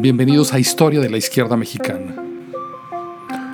[0.00, 2.14] Bienvenidos a Historia de la Izquierda Mexicana,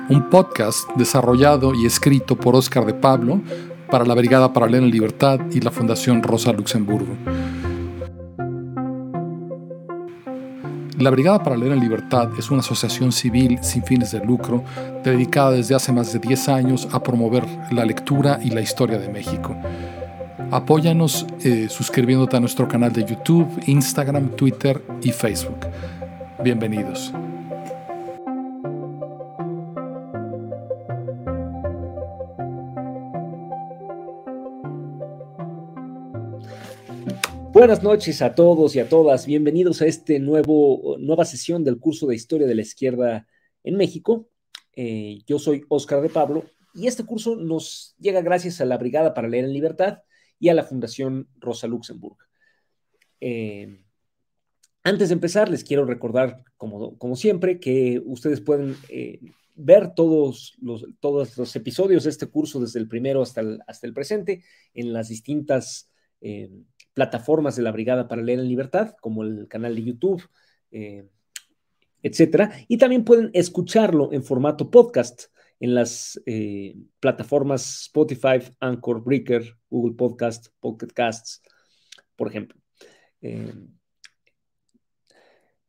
[0.09, 3.41] un podcast desarrollado y escrito por Óscar de Pablo
[3.89, 7.15] para la Brigada Paralela en Libertad y la Fundación Rosa Luxemburgo.
[10.99, 14.63] La Brigada Paralela en Libertad es una asociación civil sin fines de lucro
[15.03, 19.09] dedicada desde hace más de 10 años a promover la lectura y la historia de
[19.09, 19.57] México.
[20.51, 25.57] Apóyanos eh, suscribiéndote a nuestro canal de YouTube, Instagram, Twitter y Facebook.
[26.45, 27.11] Bienvenidos.
[37.51, 39.25] Buenas noches a todos y a todas.
[39.25, 43.25] Bienvenidos a este nuevo nueva sesión del curso de Historia de la Izquierda
[43.63, 44.29] en México.
[44.75, 49.15] Eh, yo soy Óscar de Pablo y este curso nos llega gracias a la Brigada
[49.15, 50.03] para Leer en Libertad
[50.39, 52.17] y a la Fundación Rosa Luxemburg.
[53.19, 53.84] Eh,
[54.85, 59.19] antes de empezar, les quiero recordar, como, siempre, que ustedes pueden eh,
[59.55, 64.43] ver todos los, episodios de este curso, desde el primero hasta el, presente,
[64.75, 65.89] en las distintas
[66.21, 66.51] eh,
[66.93, 70.23] plataformas de la Brigada para Leer en Libertad, como el canal de YouTube,
[70.69, 71.09] eh,
[72.03, 72.51] etcétera.
[72.67, 75.23] Y también pueden escucharlo en formato podcast
[75.59, 76.21] en las
[76.99, 81.41] plataformas Spotify, Anchor, Breaker, Google Podcast, Pocket Casts,
[82.15, 82.61] por ejemplo.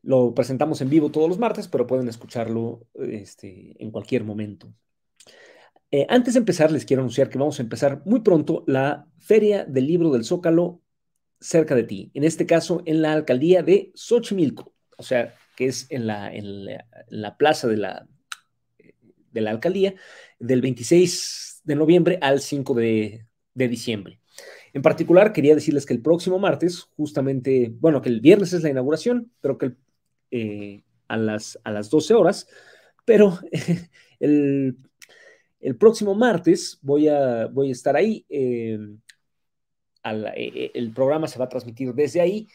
[0.07, 4.73] Lo presentamos en vivo todos los martes, pero pueden escucharlo este, en cualquier momento.
[5.91, 9.65] Eh, antes de empezar, les quiero anunciar que vamos a empezar muy pronto la Feria
[9.65, 10.81] del Libro del Zócalo
[11.41, 12.13] cerca de ti.
[12.15, 16.67] En este caso, en la alcaldía de Xochimilco, o sea, que es en la, en
[17.09, 18.07] la, plaza de la,
[19.33, 19.97] de la alcaldía,
[20.39, 24.21] del 26 de noviembre al 5 de, de diciembre.
[24.73, 28.71] En particular, quería decirles que el próximo martes, justamente, bueno, que el viernes es la
[28.71, 29.77] inauguración, pero que el
[30.37, 32.47] eh, a, las, a las 12 horas,
[33.07, 33.39] pero
[34.21, 34.77] el,
[35.79, 38.27] próximo martes voy a, voy a estar ahí.
[38.29, 39.01] Em,
[40.05, 42.47] eh, el programa se va a transmitir desde ahí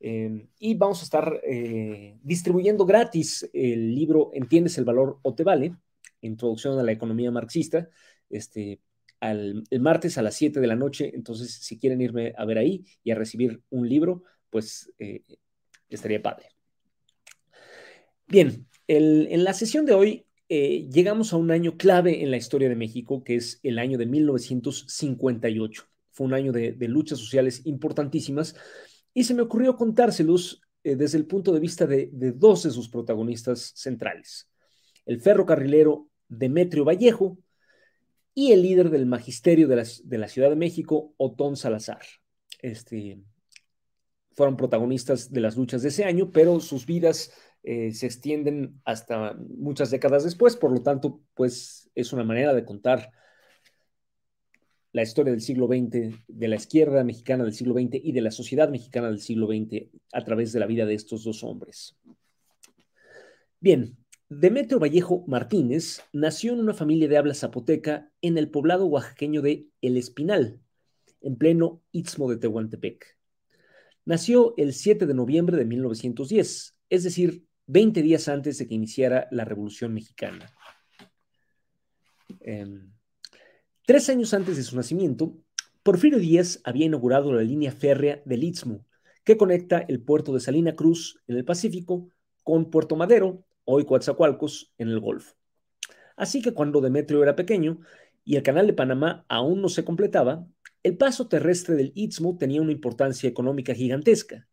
[0.00, 5.42] em, y vamos a estar eh, distribuyendo gratis el libro Entiendes el valor o te
[5.42, 5.74] vale,
[6.20, 7.88] Introducción a la economía marxista,
[8.28, 8.80] este,
[9.20, 11.10] el martes a las 7 de la noche.
[11.14, 14.92] Entonces, si quieren irme a ver ahí y a recibir un libro, pues
[15.88, 16.59] estaría padre.
[18.30, 22.68] Bien, en la sesión de hoy eh, llegamos a un año clave en la historia
[22.68, 25.84] de México, que es el año de 1958.
[26.12, 28.54] Fue un año de, luchas sociales importantísimas
[29.12, 32.88] y se me ocurrió contárselos eh, desde el punto de vista de, dos de sus
[32.88, 34.48] protagonistas centrales,
[35.06, 37.36] el ferrocarrilero Demetrio Vallejo
[38.32, 42.02] y el líder del magisterio de la, Ciudad de México, Otón Salazar.
[42.60, 43.20] Este,
[44.32, 47.32] fueron protagonistas de las luchas de ese año, pero sus vidas
[47.62, 52.64] eh, se extienden hasta muchas décadas después, por lo tanto, pues es una manera de
[52.64, 53.12] contar
[54.92, 58.30] la historia del siglo XX, de la izquierda mexicana del siglo XX y de la
[58.30, 61.96] sociedad mexicana del siglo XX a través de la vida de estos dos hombres.
[63.60, 63.96] Bien,
[64.28, 69.66] Demetrio Vallejo Martínez nació en una familia de habla zapoteca en el poblado oaxaqueño de
[69.80, 70.60] El Espinal,
[71.20, 73.18] en pleno Istmo de Tehuantepec.
[74.04, 79.28] Nació el 7 de noviembre de 1910, es decir, 20 días antes de que iniciara
[79.30, 80.52] la Revolución Mexicana.
[82.40, 82.90] Em,
[83.86, 85.36] tres años antes de su nacimiento,
[85.84, 88.84] Porfirio Díaz había inaugurado la línea férrea del Istmo,
[89.22, 92.08] que conecta el puerto de Salina Cruz en el Pacífico
[92.42, 95.36] con Puerto Madero, hoy Coatzacoalcos, en el Golfo.
[96.16, 97.78] Así que cuando Demetrio era pequeño
[98.24, 100.44] y el canal de Panamá aún no se completaba,
[100.82, 104.48] el paso terrestre del Istmo tenía una importancia económica gigantesca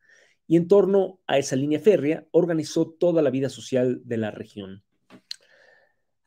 [0.47, 4.83] y en torno a esa línea férrea organizó toda la vida social de la región.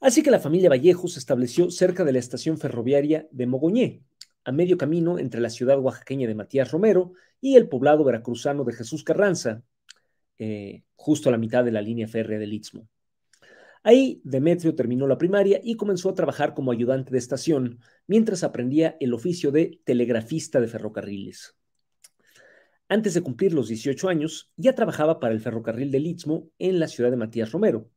[0.01, 4.03] Así que la familia Vallejo se estableció cerca de la estación ferroviaria de Mogoñé,
[4.45, 8.73] a medio camino entre la ciudad oaxaqueña de Matías Romero y el poblado veracruzano de
[8.73, 9.63] Jesús Carranza,
[10.39, 12.89] eh, justo a la mitad de la línea férrea del Istmo.
[13.83, 18.97] Ahí Demetrio terminó la primaria y comenzó a trabajar como ayudante de estación mientras aprendía
[19.01, 21.60] el oficio de telegrafista de ferrocarriles.
[22.93, 26.89] Antes de cumplir los 18 años, ya trabajaba para el ferrocarril del Istmo en la
[26.89, 27.89] ciudad de Matías Romero.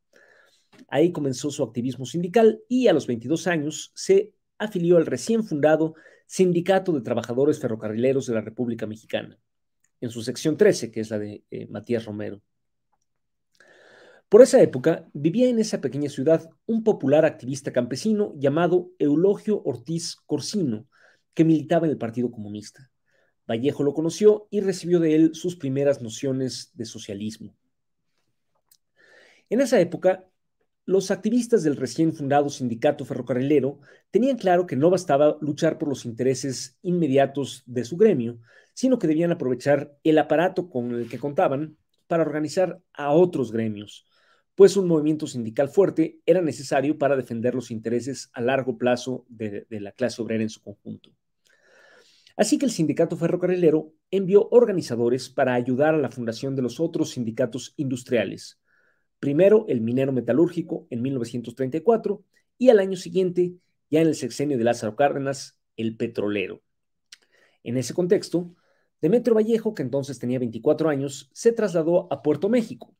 [0.87, 5.95] Ahí comenzó su activismo sindical y a los 22 años se afilió al recién fundado
[6.27, 9.39] Sindicato de Trabajadores Ferrocarrileros de la República Mexicana,
[9.99, 12.43] en su sección 13, que es la de eh, Matías Romero.
[14.29, 20.17] Por esa época vivía en esa pequeña ciudad un popular activista campesino llamado Eulogio Ortiz
[20.27, 20.87] Corsino,
[21.33, 22.92] que militaba en el Partido Comunista.
[23.49, 27.55] Vallejo lo conoció y recibió de él sus primeras nociones de socialismo.
[29.49, 30.25] En esa época,
[30.85, 33.79] los activistas del recién fundado sindicato ferrocarrilero
[34.11, 38.39] tenían claro que no bastaba luchar por los intereses inmediatos de su gremio,
[38.73, 44.05] sino que debían aprovechar el aparato con el que contaban para organizar a otros gremios,
[44.55, 49.65] pues un movimiento sindical fuerte era necesario para defender los intereses a largo plazo de,
[49.69, 51.11] de la clase obrera en su conjunto.
[52.35, 57.11] Así que el sindicato ferrocarrilero envió organizadores para ayudar a la fundación de los otros
[57.11, 58.59] sindicatos industriales.
[59.19, 62.23] Primero el minero metalúrgico en 1934
[62.57, 63.53] y al año siguiente,
[63.89, 66.61] ya en el sexenio de Lázaro Cárdenas, el petrolero.
[67.63, 68.55] En ese contexto,
[69.01, 72.95] Demetrio Vallejo, que entonces tenía 24 años, se trasladó a Puerto México,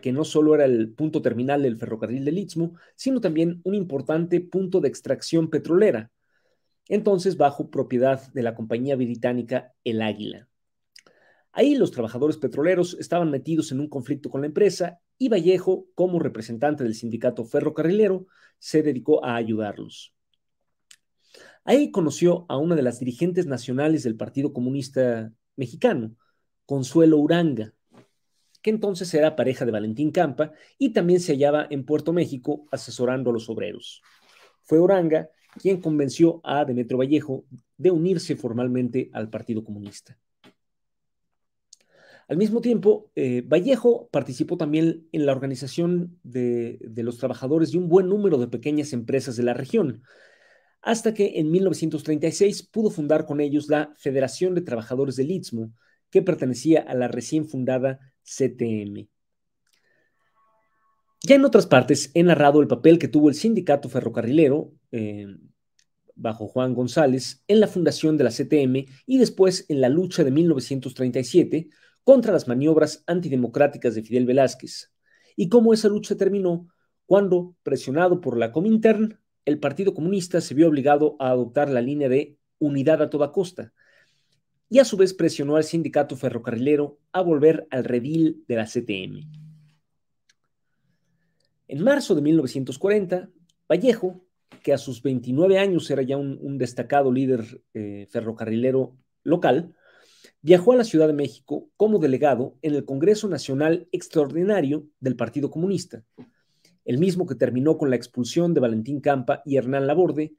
[0.00, 4.40] que no solo era el punto terminal del ferrocarril del Istmo, sino también un importante
[4.40, 6.10] punto de extracción petrolera,
[6.88, 10.48] entonces bajo propiedad de la compañía británica El Águila.
[11.52, 16.18] Ahí los trabajadores petroleros estaban metidos en un conflicto con la empresa y Vallejo, como
[16.18, 18.26] representante del sindicato ferrocarrilero,
[18.58, 20.14] se dedicó a ayudarlos.
[21.64, 26.14] Ahí conoció a una de las dirigentes nacionales del Partido Comunista Mexicano,
[26.64, 27.74] Consuelo Uranga,
[28.62, 33.30] que entonces era pareja de Valentín Campa y también se hallaba en Puerto México asesorando
[33.30, 34.02] a los obreros.
[34.62, 35.30] Fue Uranga
[35.60, 37.44] quien convenció a Demetrio Vallejo
[37.76, 40.18] de unirse formalmente al Partido Comunista.
[42.28, 47.78] Al mismo tiempo, eh, Vallejo participó también en la organización de, de, los trabajadores de
[47.78, 50.02] un buen número de pequeñas empresas de la región,
[50.82, 55.72] hasta que en 1936 pudo fundar con ellos la Federación de Trabajadores del Istmo,
[56.10, 59.08] que pertenecía a la recién fundada CTM.
[61.22, 65.26] Ya en otras partes he narrado el papel que tuvo el sindicato ferrocarrilero, eh,
[66.14, 70.30] bajo Juan González, en la fundación de la CTM y después en la lucha de
[70.30, 71.68] 1937
[72.04, 74.92] contra las maniobras antidemocráticas de Fidel Velázquez,
[75.36, 76.68] y cómo esa lucha terminó
[77.04, 82.08] cuando, presionado por la Comintern, el Partido Comunista se vio obligado a adoptar la línea
[82.08, 83.72] de unidad a toda costa,
[84.68, 89.47] y a su vez presionó al sindicato ferrocarrilero a volver al redil de la CTM.
[91.68, 93.28] En marzo de 1940,
[93.70, 94.24] Vallejo,
[94.62, 99.74] que a sus 29 años era ya un, destacado líder eh, ferrocarrilero local,
[100.40, 105.50] viajó a la Ciudad de México como delegado en el Congreso Nacional Extraordinario del Partido
[105.50, 106.02] Comunista,
[106.86, 110.32] el mismo que terminó con la expulsión de Valentín Campa y Hernán Laborde,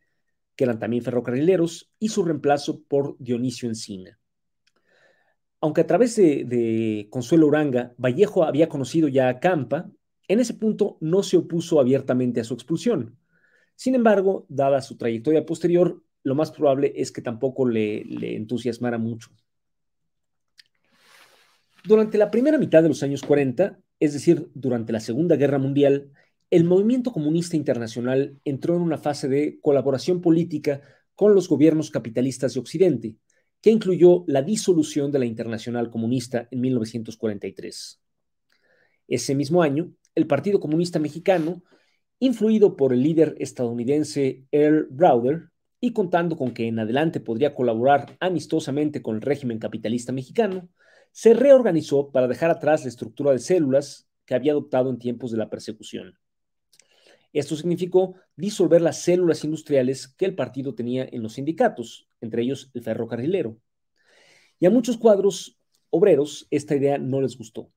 [0.55, 4.19] que eran también ferrocarrileros, y su reemplazo por Dionisio Encina.
[5.61, 9.91] Aunque a través de, Consuelo Uranga, Vallejo había conocido ya a Campa,
[10.29, 13.17] en ese punto no se opuso abiertamente a su expulsión.
[13.75, 18.97] Sin embargo, dada su trayectoria posterior, lo más probable es que tampoco le, le entusiasmara
[18.97, 19.31] mucho.
[21.83, 26.11] Durante la primera mitad de los años 40, es decir, durante la Segunda Guerra Mundial,
[26.51, 30.81] el movimiento comunista internacional entró en una fase de colaboración política
[31.15, 33.15] con los gobiernos capitalistas de Occidente,
[33.61, 38.01] que incluyó la disolución de la Internacional Comunista en 1943.
[39.07, 41.63] Ese mismo año, el Partido Comunista Mexicano,
[42.19, 48.17] influido por el líder estadounidense Earl Browder y contando con que en adelante podría colaborar
[48.19, 50.69] amistosamente con el régimen capitalista mexicano,
[51.11, 55.37] se reorganizó para dejar atrás la estructura de células que había adoptado en tiempos de
[55.37, 56.19] la persecución.
[57.31, 62.71] Esto significó disolver las células industriales que el partido tenía en los sindicatos, entre ellos
[62.73, 63.57] el ferrocarrilero.
[64.59, 65.57] Y a muchos cuadros
[65.89, 67.71] obreros esta idea no les gustó.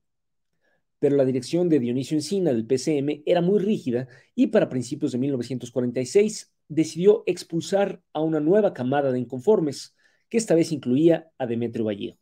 [1.03, 5.17] Pero la dirección de Dionisio Encina del PCM era muy rígida y para principios de
[5.17, 9.97] 1946 decidió expulsar a una nueva camada de inconformes,
[10.29, 12.17] que esta vez incluía a Demetrio Vallejo.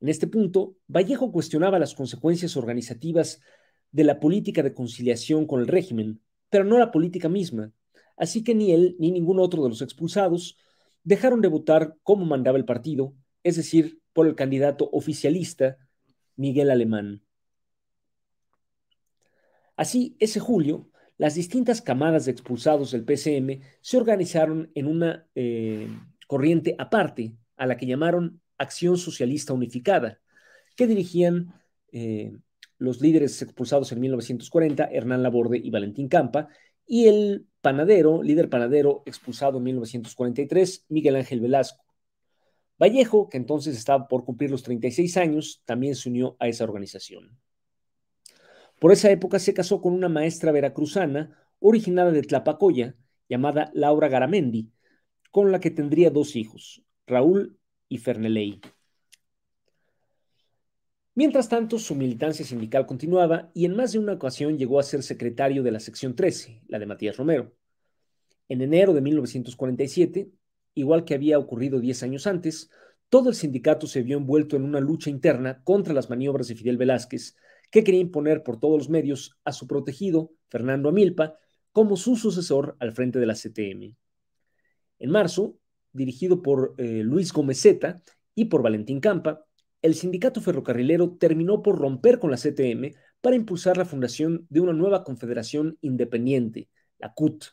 [0.00, 3.40] En este punto, Vallejo cuestionaba las consecuencias organizativas
[3.92, 7.70] de la política de conciliación con el régimen, pero no la política misma.
[8.16, 10.58] Así que ni él ni ningún otro de los expulsados
[11.04, 13.14] dejaron de votar como mandaba el partido,
[13.44, 15.76] es decir, por el candidato oficialista
[16.34, 17.22] Miguel Alemán.
[19.76, 25.88] Así, ese julio, las distintas camadas de expulsados del PCM se organizaron en una eh,
[26.26, 30.20] corriente aparte, a la que llamaron Acción Socialista Unificada,
[30.76, 31.54] que dirigían
[31.92, 32.32] eh,
[32.78, 36.48] los líderes expulsados en 1940, Hernán Laborde y Valentín Campa,
[36.86, 41.84] y el panadero, líder panadero expulsado en 1943, Miguel Ángel Velasco.
[42.78, 47.38] Vallejo, que entonces estaba por cumplir los 36 años, también se unió a esa organización.
[48.82, 52.96] Por esa época se casó con una maestra veracruzana originada de Tlapacoya,
[53.28, 54.72] llamada Laura Garamendi,
[55.30, 58.60] con la que tendría dos hijos, Raúl y Ferneley.
[61.14, 65.04] Mientras tanto, su militancia sindical continuaba y en más de una ocasión llegó a ser
[65.04, 67.54] secretario de la sección 13, la de Matías Romero.
[68.48, 70.32] En enero de 1947,
[70.74, 72.68] igual que había ocurrido 10 años antes,
[73.08, 76.78] todo el sindicato se vio envuelto en una lucha interna contra las maniobras de Fidel
[76.78, 77.36] Velázquez,
[77.72, 81.38] que quería imponer por todos los medios a su protegido, Fernando Amilpa,
[81.72, 83.96] como su sucesor al frente de la CTM.
[84.98, 85.56] En marzo,
[85.90, 88.02] dirigido por eh, Luis Gomezeta
[88.34, 89.46] y por Valentín Campa,
[89.80, 94.74] el sindicato ferrocarrilero terminó por romper con la CTM para impulsar la fundación de una
[94.74, 97.46] nueva confederación independiente, la CUT.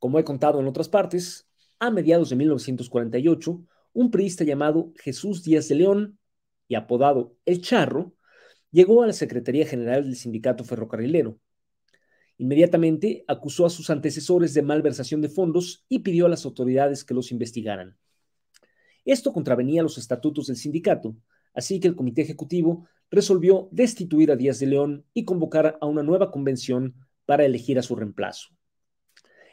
[0.00, 1.48] Como he contado en otras partes,
[1.78, 6.18] a mediados de 1948, un priista llamado Jesús Díaz de León,
[6.66, 8.14] y apodado El Charro,
[8.72, 11.38] llegó a la Secretaría General del Sindicato Ferrocarrilero.
[12.38, 17.14] Inmediatamente acusó a sus antecesores de malversación de fondos y pidió a las autoridades que
[17.14, 17.96] los investigaran.
[19.04, 21.14] Esto contravenía los estatutos del sindicato,
[21.54, 26.02] así que el comité ejecutivo resolvió destituir a Díaz de León y convocar a una
[26.02, 26.94] nueva convención
[27.26, 28.48] para elegir a su reemplazo.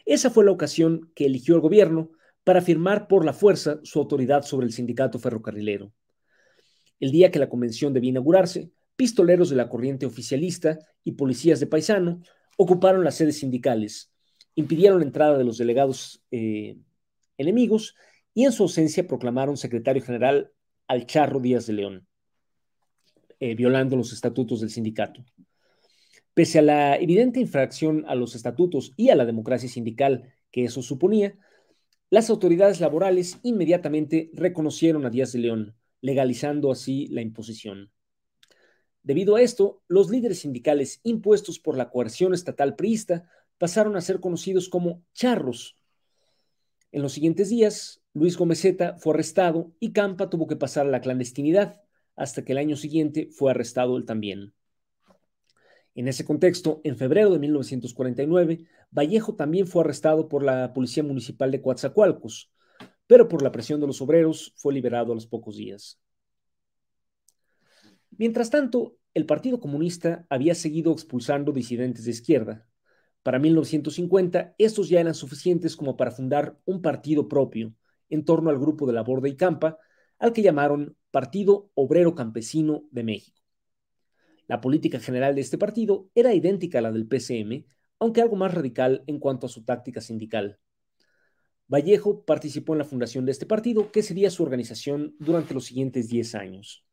[0.05, 2.11] Esa fue la ocasión que eligió el gobierno
[2.43, 5.91] para firmar por la fuerza su autoridad sobre el sindicato ferrocarrilero.
[6.99, 11.68] El día que la convención debía inaugurarse, pistoleros de la corriente oficialista y policías de
[11.68, 12.22] paisano
[12.58, 14.12] ocuparon las sedes sindicales,
[14.56, 16.75] impidieron la entrada de los delegados eh,
[17.38, 17.96] enemigos
[18.34, 20.51] y en su ausencia proclamaron secretario general
[20.86, 22.08] al Charro Díaz de León,
[23.39, 25.24] eh, violando los estatutos del sindicato.
[26.34, 30.82] Pese a la evidente infracción a los estatutos y a la democracia sindical que eso
[30.82, 31.39] suponía,
[32.10, 37.94] las autoridades laborales inmediatamente reconocieron a Díaz de León, legalizando así la imposición.
[39.10, 44.20] Debido a esto, los líderes sindicales impuestos por la coerción estatal priista pasaron a ser
[44.20, 45.75] conocidos como charros.
[46.92, 51.01] En los siguientes días, Luis Gomezeta fue arrestado y Campa tuvo que pasar a la
[51.01, 51.82] clandestinidad,
[52.16, 54.54] hasta que el año siguiente fue arrestado él también.
[55.96, 61.50] En ese contexto, en febrero de 1949, Vallejo también fue arrestado por la Policía Municipal
[61.50, 62.51] de Coatzacoalcos,
[63.08, 66.00] pero por la presión de los obreros fue liberado a los pocos días.
[68.20, 72.68] Mientras tanto, el Partido Comunista había seguido expulsando disidentes de izquierda.
[73.24, 77.74] Para 1950, estos ya eran suficientes como para fundar un partido propio
[78.10, 79.78] en torno al grupo de la Borda y Campa,
[80.20, 83.42] al que llamaron Partido Obrero Campesino de México.
[84.48, 87.66] La política general de este partido era idéntica a la del PCM,
[88.00, 90.60] aunque algo más radical en cuanto a su táctica sindical.
[91.68, 96.08] Vallejo participó en la fundación de este partido, que sería su organización durante los siguientes
[96.08, 96.84] 10 años.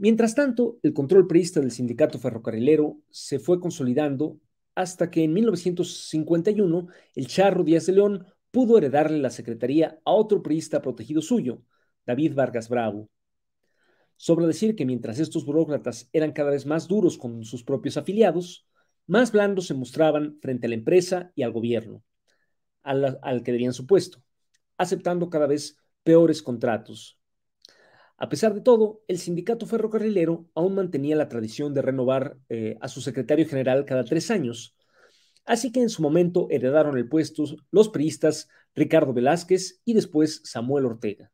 [0.00, 4.40] Mientras tanto, el control priista del sindicato ferrocarrilero se fue consolidando
[4.74, 10.42] hasta que en 1951 el Charro Díaz de León pudo heredarle la secretaría a otro
[10.42, 11.64] priista protegido suyo,
[12.06, 13.10] David Vargas Bravo.
[14.16, 18.66] Sobra decir que mientras estos burócratas eran cada vez más duros con sus propios afiliados,
[19.06, 22.02] más blandos se mostraban frente a la empresa y al gobierno,
[22.82, 24.22] al, que debían su puesto,
[24.78, 27.19] aceptando cada vez peores contratos.
[28.22, 32.88] A pesar de todo, el sindicato ferrocarrilero aún mantenía la tradición de renovar eh, a
[32.88, 34.76] su secretario general cada tres años,
[35.46, 40.84] así que en su momento heredaron el puesto los priistas Ricardo Velázquez y después Samuel
[40.84, 41.32] Ortega.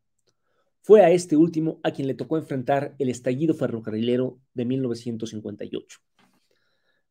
[0.80, 5.98] Fue a este último a quien le tocó enfrentar el estallido ferrocarrilero de 1958.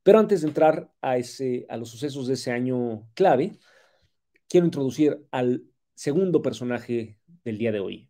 [0.03, 3.59] Pero antes de entrar a, ese, a los sucesos de ese año clave,
[4.47, 5.65] quiero introducir al
[5.95, 8.09] segundo personaje del día de hoy.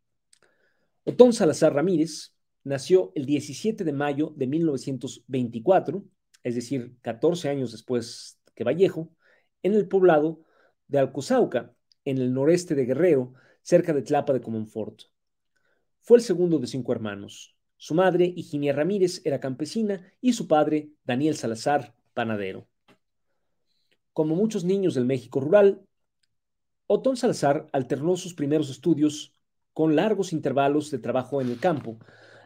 [1.08, 6.04] Otón Salazar Ramírez nació el 17 de mayo de 1924,
[6.42, 9.12] es decir, 14 años después que Vallejo,
[9.62, 10.42] en el poblado
[10.88, 15.04] de Alcozauca, en el noreste de Guerrero, cerca de Tlapa de Comonfort.
[16.02, 17.56] Fue el segundo de cinco hermanos.
[17.78, 22.68] Su madre, Higinia Ramírez, era campesina y su padre, Daniel Salazar, panadero.
[24.12, 25.86] Como muchos niños del México rural,
[26.88, 29.35] Otón Salazar alternó sus primeros estudios
[29.75, 32.00] con largos intervalos de trabajo en el campo,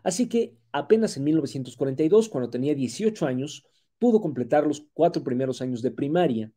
[0.04, 3.68] así que apenas en 1942, cuando tenía 18 años,
[4.00, 6.52] pudo completar los cuatro primeros años de primaria,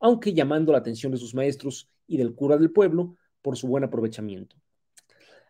[0.00, 3.84] aunque llamando la atención de sus maestros y del cura del pueblo por su buen
[3.84, 4.56] aprovechamiento.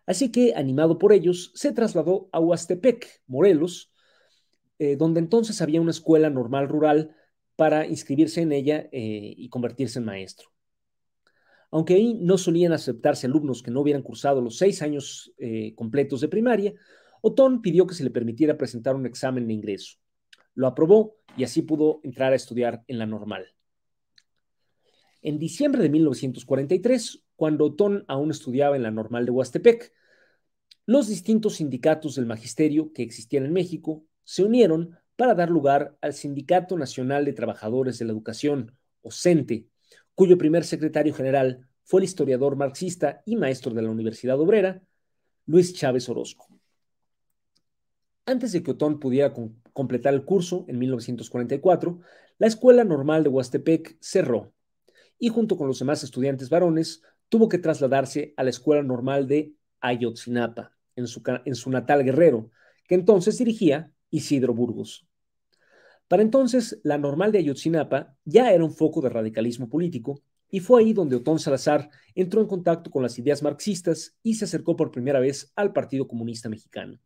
[0.04, 3.90] Así que, animado por ellos, se trasladó a Huastepec, Morelos,
[4.78, 7.16] eh, donde entonces había una escuela normal rural
[7.56, 10.50] para inscribirse en ella eh, y convertirse en maestro.
[11.70, 16.20] Aunque ahí no solían aceptarse alumnos que no hubieran cursado los seis años eh, completos
[16.20, 16.74] de primaria,
[17.20, 19.96] Otón pidió que se le permitiera presentar un examen de ingreso.
[20.54, 23.46] Lo aprobó y así pudo entrar a estudiar en la normal.
[25.22, 29.92] En diciembre de 1943, cuando Otón aún estudiaba en la normal de Huastepec,
[30.86, 36.14] los distintos sindicatos del magisterio que existían en México se unieron para dar lugar al
[36.14, 39.66] Sindicato Nacional de Trabajadores de la Educación, o CENTE,
[40.16, 44.82] cuyo primer secretario general fue el historiador marxista y maestro de la Universidad Obrera,
[45.44, 46.48] Luis Chávez Orozco.
[48.24, 49.32] Antes de que Otón pudiera
[49.72, 52.00] completar el curso, en 1944,
[52.38, 54.52] la Escuela Normal de Huastepec cerró
[55.18, 59.52] y junto con los demás estudiantes varones tuvo que trasladarse a la Escuela Normal de
[59.80, 62.50] Ayotzinapa, en su, en su natal Guerrero,
[62.88, 65.05] que entonces dirigía Isidro Burgos.
[66.08, 70.80] Para entonces, la Normal de Ayotzinapa ya era un foco de radicalismo político y fue
[70.80, 74.92] ahí donde Otón Salazar entró en contacto con las ideas marxistas y se acercó por
[74.92, 76.98] primera vez al Partido Comunista Mexicano.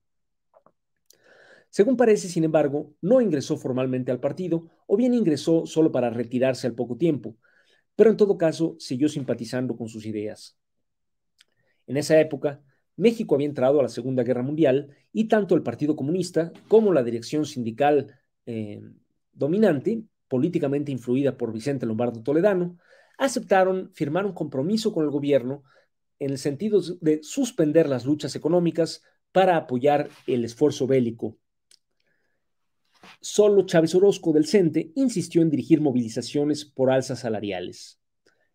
[1.70, 6.66] Según parece, sin embargo, no ingresó formalmente al partido o bien ingresó solo para retirarse
[6.66, 7.36] al poco tiempo,
[7.96, 10.58] pero en todo caso siguió simpatizando con sus ideas.
[11.86, 12.62] En esa época,
[12.96, 17.02] México había entrado a la Segunda Guerra Mundial y tanto el Partido Comunista como la
[17.02, 18.19] dirección sindical
[18.50, 18.82] eh,
[19.32, 22.78] dominante, políticamente influida por Vicente Lombardo Toledano,
[23.16, 25.62] aceptaron firmar un compromiso con el gobierno
[26.18, 31.38] en el sentido de suspender las luchas económicas para apoyar el esfuerzo bélico.
[33.20, 38.00] Solo Chávez Orozco del CENTE insistió en dirigir movilizaciones por alzas salariales.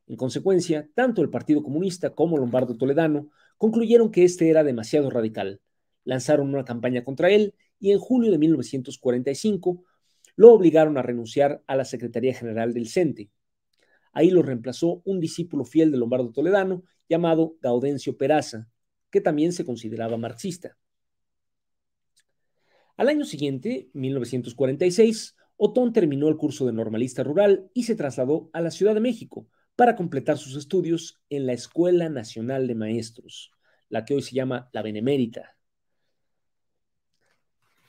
[0.08, 5.62] En consecuencia, tanto el Partido Comunista como Lombardo Toledano concluyeron que este era demasiado radical.
[6.04, 9.84] Lanzaron una campaña contra él y en julio de 1945
[10.36, 13.32] lo obligaron a renunciar a la Secretaría General del CENTE.
[14.12, 18.70] Ahí lo reemplazó un discípulo fiel de Lombardo Toledano llamado Gaudencio Peraza,
[19.10, 20.78] que también se consideraba marxista.
[22.98, 28.62] Al año siguiente, 1946, Otón terminó el curso de normalista rural y se trasladó a
[28.62, 33.52] la Ciudad de México para completar sus estudios en la Escuela Nacional de Maestros,
[33.90, 35.55] la que hoy se llama la Benemérita.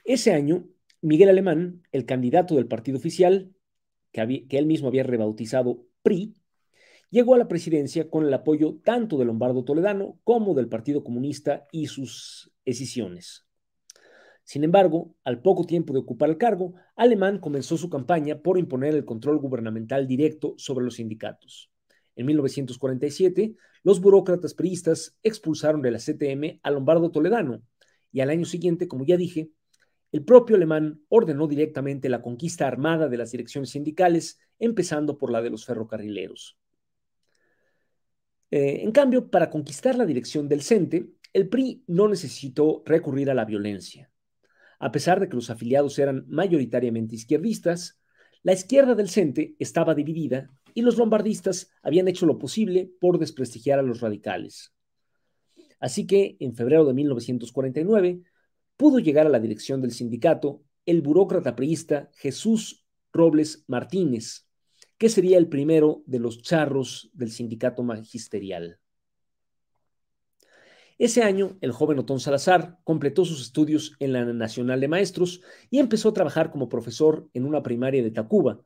[0.06, 0.68] Ese año,
[1.02, 3.52] Miguel Alemán, el candidato del partido oficial,
[4.12, 6.36] que, él mismo había rebautizado PRI,
[7.10, 11.66] llegó a la presidencia con el apoyo tanto de Lombardo Toledano como del Partido Comunista
[11.72, 13.48] y sus escisiones.
[14.44, 18.94] Sin embargo, al poco tiempo de ocupar el cargo, Alemán comenzó su campaña por imponer
[18.94, 21.72] el control gubernamental directo sobre los sindicatos.
[22.14, 27.60] En 1947, los burócratas priistas expulsaron de la CTM a Lombardo Toledano
[28.12, 29.50] y al año siguiente, como ya dije,
[30.16, 35.42] el propio alemán ordenó directamente la conquista armada de las direcciones sindicales, empezando por la
[35.42, 36.56] de los ferrocarrileros.
[38.50, 43.34] Eh, en cambio, para conquistar la dirección del CENTE, el PRI no necesitó recurrir a
[43.34, 44.10] la violencia.
[44.78, 48.00] A pesar de que los afiliados eran mayoritariamente izquierdistas,
[48.42, 53.80] la izquierda del CENTE estaba dividida y los lombardistas habían hecho lo posible por desprestigiar
[53.80, 54.72] a los radicales.
[55.78, 58.22] Así que, en febrero de 1949,
[58.76, 64.46] pudo llegar a la dirección del sindicato el burócrata priista Jesús Robles Martínez,
[64.98, 68.78] que sería el primero de los charros del sindicato magisterial.
[70.98, 75.78] Ese año, el joven Otón Salazar completó sus estudios en la Nacional de Maestros y
[75.78, 78.62] empezó a trabajar como profesor en una primaria de Tacuba,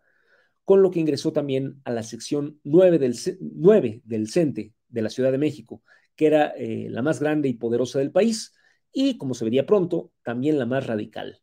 [0.65, 5.11] con lo que ingresó también a la sección 9 del, 9 del CENTE de la
[5.11, 5.83] Ciudad de México,
[6.15, 8.53] que era eh, la más grande y poderosa del país,
[8.93, 11.41] y, como se vería pronto, también la más radical.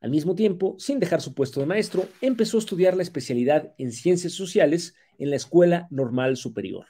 [0.00, 3.92] Al mismo tiempo, sin dejar su puesto de maestro, empezó a estudiar la especialidad en
[3.92, 6.86] ciencias sociales en la Escuela Normal Superior.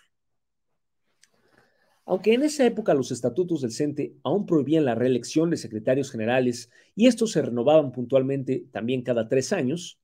[2.04, 6.70] Aunque en esa época los estatutos del CENTE aún prohibían la reelección de secretarios generales
[6.94, 9.98] y estos se renovaban puntualmente también cada tres años,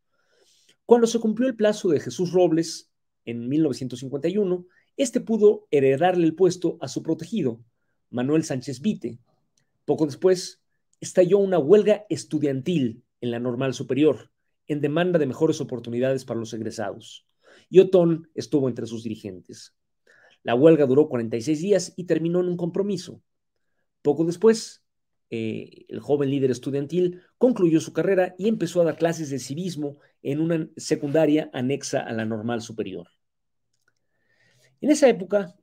[0.85, 2.90] cuando se cumplió el plazo de Jesús Robles
[3.24, 7.61] en 1951, este pudo heredarle el puesto a su protegido,
[8.11, 9.18] Manuel Sánchez Vite,
[9.92, 10.62] poco después,
[11.00, 14.31] estalló una huelga estudiantil en la normal superior,
[14.66, 17.26] en demanda de mejores oportunidades para los egresados.
[17.68, 19.74] Y Otón estuvo entre sus dirigentes.
[20.44, 23.20] La huelga duró 46 días y terminó en un compromiso.
[24.00, 24.83] Poco después,
[25.28, 29.98] eh, el joven líder estudiantil concluyó su carrera y empezó a dar clases de civismo
[30.22, 33.09] en una secundaria anexa a la normal superior.
[34.81, 35.55] En esa época,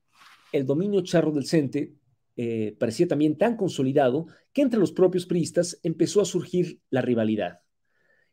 [0.52, 1.96] el dominio charro del CENTE
[2.42, 7.60] eh, parecía también tan consolidado que entre los propios priistas empezó a surgir la rivalidad.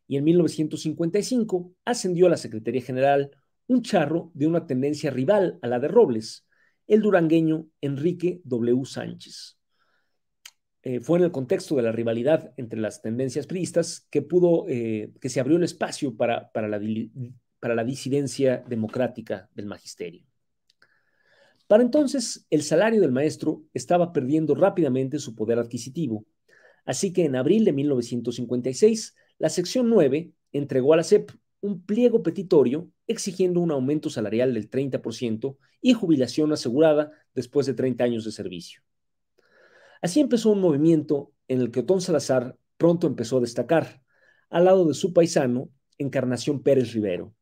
[0.07, 3.33] Y en 1955 ascendió a la Secretaría General
[3.67, 6.47] un charro de una tendencia rival a la de Robles,
[6.87, 8.85] el durangueño Enrique W.
[8.85, 9.59] Sánchez.
[10.83, 15.11] Eh, fue en el contexto de la rivalidad entre las tendencias priistas que pudo, eh,
[15.21, 16.81] que se abrió el espacio para, para, la,
[17.59, 20.23] para la disidencia democrática del magisterio.
[21.67, 26.25] Para entonces, el salario del maestro estaba perdiendo rápidamente su poder adquisitivo,
[26.85, 32.23] así que en abril de 1956, la sección 9 entregó a la SEP un pliego
[32.23, 38.33] petitorio exigiendo un aumento salarial del 30% y jubilación asegurada después de 30 años de
[38.33, 38.83] servicio.
[40.01, 44.03] Así empezó un movimiento en el que Otón Salazar pronto empezó a destacar,
[44.51, 47.35] al lado de su paisano, Encarnación Pérez Rivero.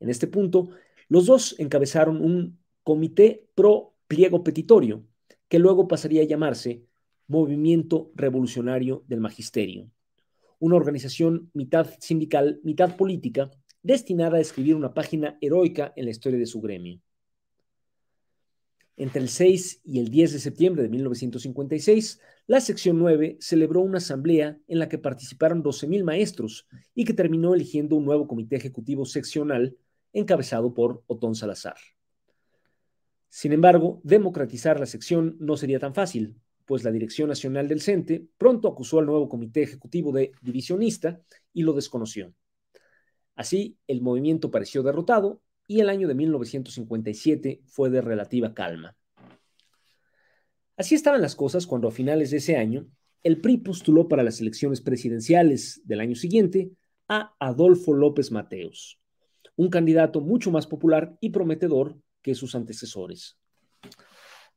[0.00, 0.70] En este punto,
[1.08, 5.06] los dos encabezaron un Comité Pro Pliego Petitorio,
[5.48, 6.84] que luego pasaría a llamarse
[7.26, 9.90] Movimiento Revolucionario del Magisterio,
[10.58, 13.50] una organización mitad sindical, mitad política,
[13.82, 17.00] destinada a escribir una página heroica en la historia de su gremio.
[18.98, 23.96] Entre el 6 y el 10 de septiembre de 1956, la sección 9 celebró una
[23.96, 29.06] asamblea en la que participaron 12.000 maestros y que terminó eligiendo un nuevo comité ejecutivo
[29.06, 29.74] seccional
[30.12, 31.76] encabezado por Otón Salazar.
[33.36, 38.28] Sin embargo, democratizar la sección no sería tan fácil, pues la Dirección Nacional del CENTE
[38.38, 41.20] pronto acusó al nuevo comité ejecutivo de divisionista
[41.52, 42.32] y lo desconoció.
[43.34, 48.96] Así, el movimiento pareció derrotado y el año de 1957 fue de relativa calma.
[50.76, 52.86] Así estaban las cosas cuando a finales de ese año,
[53.24, 56.70] el PRI postuló para las elecciones presidenciales del año siguiente
[57.08, 59.00] a Adolfo López Mateos,
[59.56, 63.36] un candidato mucho más popular y prometedor que sus antecesores.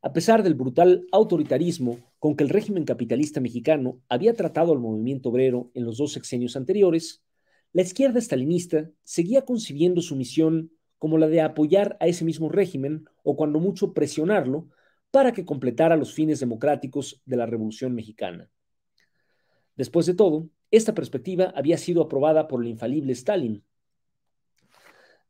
[0.01, 5.29] A pesar del brutal autoritarismo con que el régimen capitalista mexicano había tratado al movimiento
[5.29, 7.23] obrero en los dos sexenios anteriores,
[7.73, 13.05] la izquierda estalinista seguía concibiendo su misión como la de apoyar a ese mismo régimen
[13.21, 14.69] o cuando mucho presionarlo
[15.11, 18.49] para que completara los fines democráticos de la Revolución Mexicana.
[19.75, 23.63] Después de todo, esta perspectiva había sido aprobada por el infalible Stalin.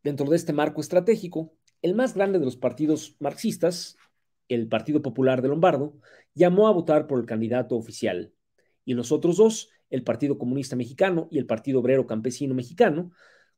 [0.03, 3.97] Dentro de este marco estratégico, el más grande de los partidos marxistas,
[4.47, 5.97] el Partido Popular de Lombardo,
[6.33, 8.33] llamó a votar por el candidato oficial,
[8.85, 13.11] y los otros dos, el Partido Comunista Mexicano y el Partido Obrero Campesino Mexicano,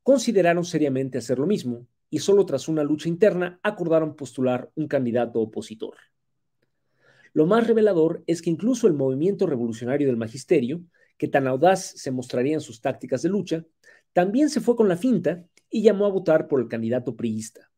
[0.03, 5.39] consideraron seriamente hacer lo mismo, y solo tras una lucha interna acordaron postular un candidato
[5.39, 5.95] opositor.
[7.34, 10.82] Lo más revelador es que incluso el movimiento revolucionario del magisterio,
[11.17, 13.65] que tan audaz se mostraría en sus tácticas de lucha,
[14.13, 17.68] también se fue con la finta y llamó a votar por el candidato priista.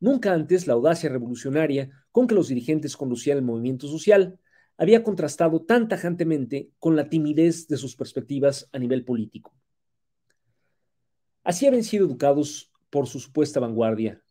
[0.00, 4.38] Nunca antes la audacia revolucionaria con que los dirigentes conducían el movimiento social
[4.76, 9.52] había contrastado tan tajantemente con la timidez de sus perspectivas a nivel político.
[11.42, 14.22] Así habían sido educados por su supuesta vanguardia.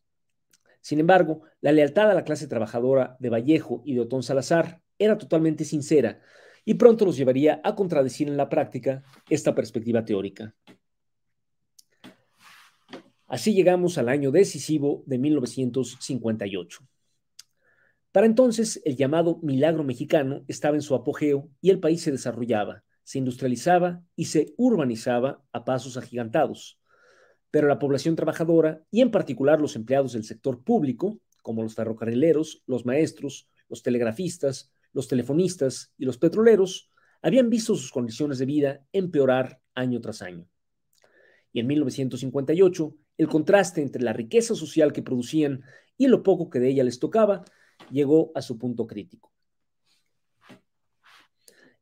[0.80, 5.18] Sin embargo, la lealtad a la clase trabajadora de Vallejo y de Otón Salazar era
[5.18, 6.22] totalmente sincera
[6.64, 10.56] y pronto los llevaría a contradecir en la práctica esta perspectiva teórica.
[13.28, 16.88] Así llegamos al año decisivo de 1958.
[18.14, 22.84] Para entonces, el llamado milagro mexicano estaba en su apogeo y el país se desarrollaba,
[23.04, 26.80] se industrializaba y se urbanizaba a pasos agigantados.
[27.52, 32.64] Pero la población trabajadora, y en particular los empleados del sector público, como los ferrocarrileros,
[32.66, 38.86] los maestros, los telegrafistas, los telefonistas y los petroleros, habían visto sus condiciones de vida
[38.94, 40.48] empeorar año tras año.
[41.52, 45.64] Y en 1958, el contraste entre la riqueza social que producían
[45.98, 47.44] y lo poco que de ella les tocaba
[47.92, 49.32] llegó a su punto crítico.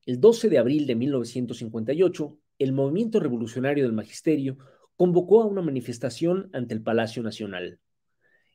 [0.05, 4.57] El 12 de abril de 1958, el movimiento revolucionario del magisterio
[4.95, 7.79] convocó a una manifestación ante el Palacio Nacional.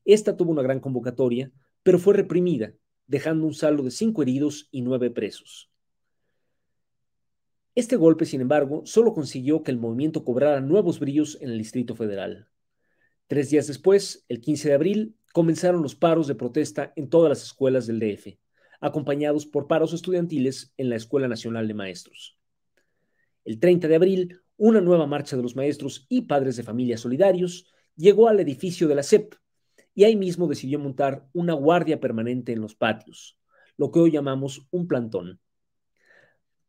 [0.04, 2.72] Esta tuvo una gran convocatoria, pero fue reprimida,
[3.06, 5.70] dejando un saldo de cinco heridos y nueve presos.
[7.74, 11.94] Este golpe, sin embargo, solo consiguió que el movimiento cobrara nuevos brillos en el Distrito
[11.94, 12.49] Federal.
[13.30, 17.44] Tres días después, el 15 de abril, comenzaron los paros de protesta en todas las
[17.44, 18.40] escuelas del DF,
[18.80, 22.36] acompañados por paros estudiantiles en la Escuela Nacional de Maestros.
[23.44, 27.72] El 30 de abril, una nueva marcha de los maestros y padres de familia solidarios
[27.94, 29.34] llegó al edificio de la SEP
[29.94, 33.38] y ahí mismo decidió montar una guardia permanente en los patios,
[33.76, 35.38] lo que hoy llamamos un plantón.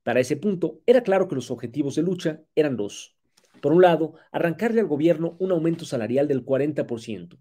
[0.04, 3.18] Para ese punto, era claro que los objetivos de lucha eran dos.
[3.62, 7.38] Por un lado, arrancarle al gobierno un aumento salarial del 40%.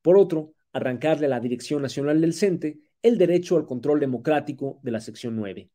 [0.00, 4.90] Por otro, arrancarle a la Dirección Nacional del CENTE el derecho al control democrático de
[4.92, 5.70] la sección 9.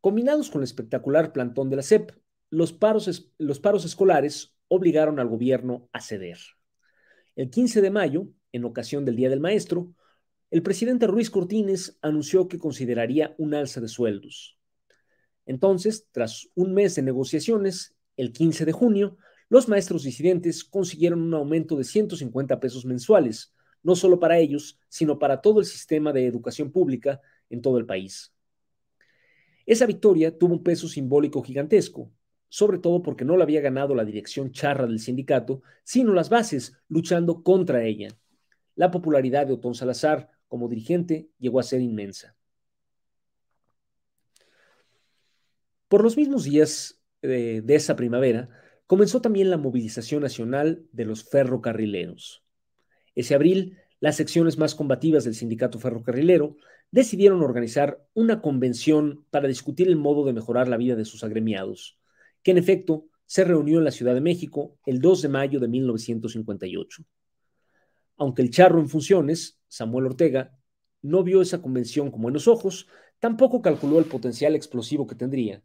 [0.00, 2.12] Combinados con el espectacular plantón de la CEP,
[2.50, 6.38] los paros, los paros escolares obligaron al gobierno a ceder.
[7.36, 9.94] El 15 de mayo, en ocasión del Día del Maestro,
[10.50, 14.58] el presidente Ruiz Cortines anunció que consideraría un alza de sueldos.
[15.46, 19.16] Entonces, tras un mes de negociaciones, el 15 de junio,
[19.48, 23.52] los maestros disidentes consiguieron un aumento de 150 pesos mensuales,
[23.82, 27.86] no solo para ellos, sino para todo el sistema de educación pública en todo el
[27.86, 28.32] país.
[29.66, 32.10] Esa victoria tuvo un peso simbólico gigantesco,
[32.48, 36.76] sobre todo porque no la había ganado la dirección charra del sindicato, sino las bases
[36.88, 38.08] luchando contra ella.
[38.76, 42.36] La popularidad de Otón Salazar como dirigente llegó a ser inmensa.
[45.88, 48.48] Por los mismos días de, de esa primavera,
[48.86, 52.44] comenzó también la movilización nacional de los ferrocarrileros.
[53.14, 56.56] Ese abril, las secciones más combativas del sindicato ferrocarrilero
[56.90, 61.98] decidieron organizar una convención para discutir el modo de mejorar la vida de sus agremiados,
[62.42, 65.68] que en efecto se reunió en la Ciudad de México el 2 de mayo de
[65.68, 67.02] 1958.
[68.16, 70.56] Aunque el charro en funciones, Samuel Ortega,
[71.02, 72.86] no vio esa convención con buenos ojos,
[73.18, 75.62] tampoco calculó el potencial explosivo que tendría,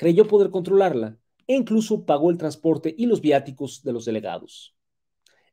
[0.00, 4.74] creyó poder controlarla e incluso pagó el transporte y los viáticos de los delegados.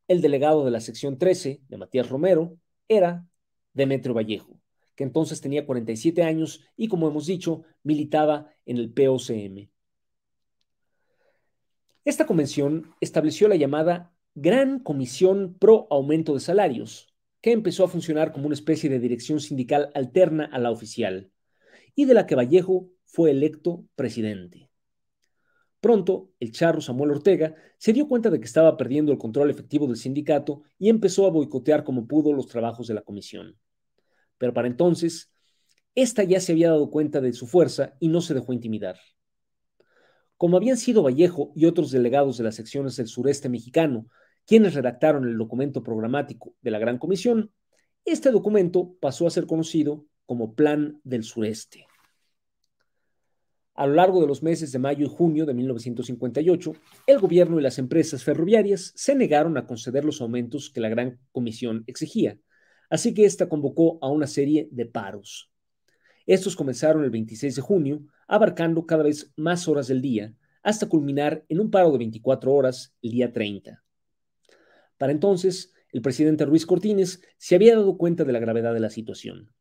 [0.08, 2.58] El delegado de la sección 13, de Matías Romero,
[2.88, 3.28] era
[3.74, 4.58] Demetrio Vallejo,
[4.96, 9.70] que entonces tenía 47 años y, como hemos dicho, militaba en el POCM.
[12.06, 18.32] Esta convención estableció la llamada Gran Comisión Pro Aumento de Salarios, que empezó a funcionar
[18.32, 21.34] como una especie de dirección sindical alterna a la oficial,
[21.96, 24.70] y de la que Vallejo fue electo presidente.
[25.82, 29.88] Pronto, el charro Samuel Ortega se dio cuenta de que estaba perdiendo el control efectivo
[29.88, 33.58] del sindicato y empezó a boicotear como pudo los trabajos de la comisión.
[34.38, 35.34] Pero para entonces,
[35.96, 38.98] ésta ya se había dado cuenta de su fuerza y no se dejó intimidar.
[40.36, 44.08] Como habían sido Vallejo y otros delegados de las secciones del sureste mexicano
[44.46, 47.52] quienes redactaron el documento programático de la Gran Comisión,
[48.06, 51.86] este documento pasó a ser conocido como Plan del Sureste.
[53.78, 56.74] A lo largo de los meses de mayo y junio de 1958,
[57.06, 61.20] el gobierno y las empresas ferroviarias se negaron a conceder los aumentos que la Gran
[61.32, 62.40] Comisión exigía,
[62.90, 65.52] así que ésta convocó a una serie de paros.
[66.26, 71.46] Estos comenzaron el 26 de junio, abarcando cada vez más horas del día, hasta culminar
[71.48, 73.84] en un paro de 24 horas el día 30.
[74.98, 78.90] Para entonces, el presidente Ruiz Cortines se había dado cuenta de la gravedad de la
[78.90, 79.52] situación.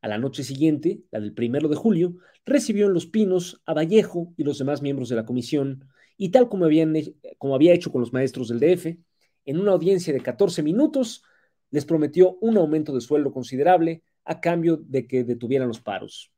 [0.00, 4.32] A la noche siguiente, la del primero de julio, recibió en Los Pinos a Vallejo
[4.36, 5.84] y los demás miembros de la comisión,
[6.16, 8.98] y tal como, había hecho con los maestros del DF,
[9.44, 11.22] en una audiencia de 14 minutos,
[11.70, 16.32] les prometió un aumento de sueldo considerable a cambio de que detuvieran los paros.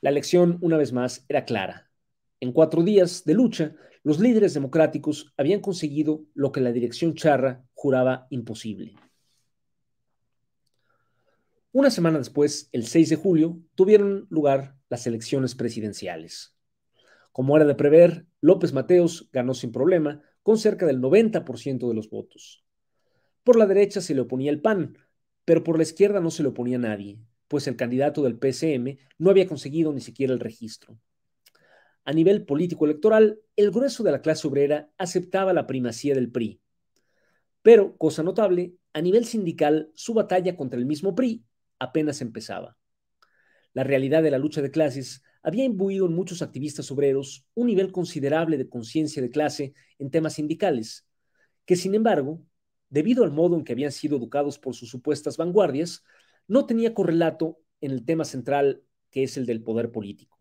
[0.00, 1.90] La lección, una vez más, era clara.
[2.40, 7.64] En cuatro días de lucha, los líderes democráticos habían conseguido lo que la dirección charra
[7.72, 8.94] juraba imposible.
[11.74, 16.56] Una semana después, el 6 de julio, tuvieron lugar las elecciones presidenciales.
[17.32, 22.08] Como era de prever, López Mateos ganó sin problema, con cerca del 90% de los
[22.10, 22.64] votos.
[23.42, 24.98] Por la derecha se le oponía el PAN,
[25.44, 29.30] pero por la izquierda no se le oponía nadie, pues el candidato del PSM no
[29.30, 30.96] había conseguido ni siquiera el registro.
[32.04, 36.60] A nivel político electoral, el grueso de la clase obrera aceptaba la primacía del PRI.
[37.62, 41.44] Pero, cosa notable, a nivel sindical, su batalla contra el mismo PRI
[41.84, 42.76] apenas empezaba.
[43.72, 47.92] La realidad de la lucha de clases había imbuido en muchos activistas obreros un nivel
[47.92, 51.06] considerable de conciencia de clase en temas sindicales,
[51.66, 52.40] que sin embargo,
[52.88, 56.04] debido al modo en que habían sido educados por sus supuestas vanguardias,
[56.46, 60.38] no tenía correlato en el tema central que es el del poder político.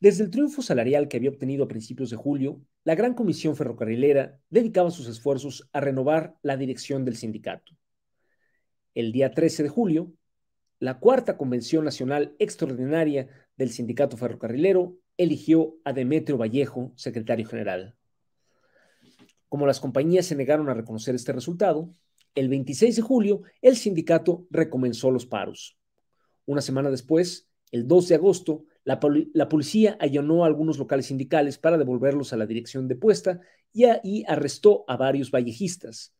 [0.00, 4.40] Desde el triunfo salarial que había obtenido a principios de julio, la Gran Comisión Ferrocarrilera
[4.48, 7.76] dedicaba sus esfuerzos a renovar la dirección del sindicato
[8.94, 10.12] el día 13 de julio,
[10.78, 17.94] la cuarta Convención Nacional Extraordinaria del Sindicato Ferrocarrilero eligió a Demetrio Vallejo, secretario general.
[19.48, 21.92] Como las compañías se negaron a reconocer este resultado,
[22.34, 25.76] el 26 de julio el sindicato recomenzó los paros.
[26.46, 28.98] Una semana después, el 2 de agosto, la,
[29.48, 33.40] policía allanó algunos locales sindicales para devolverlos a la dirección de puesta
[33.72, 36.14] y ahí arrestó a varios vallejistas.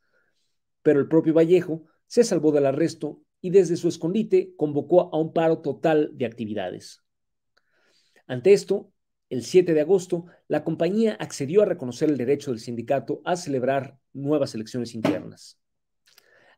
[0.82, 5.32] Pero el propio Vallejo se salvó del arresto y desde su escondite convocó a un
[5.32, 7.04] paro total de actividades.
[8.26, 8.92] Ante esto,
[9.28, 13.96] el 7 de agosto, la compañía accedió a reconocer el derecho del sindicato a celebrar
[14.12, 15.60] nuevas elecciones internas.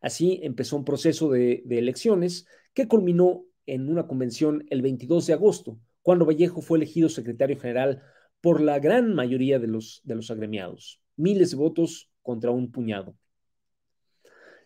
[0.00, 5.78] Así empezó un proceso de, elecciones que culminó en una convención el 22 de agosto,
[6.00, 8.02] cuando Vallejo fue elegido secretario general
[8.40, 13.18] por la gran mayoría de los, de los agremiados, miles de votos contra un puñado.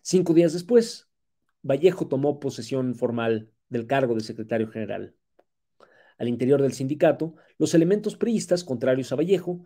[0.09, 1.09] Cinco días después,
[1.63, 5.17] Vallejo tomó posesión formal del cargo de secretario general.
[6.17, 9.65] Al interior del sindicato, los elementos priistas, contrarios a Vallejo,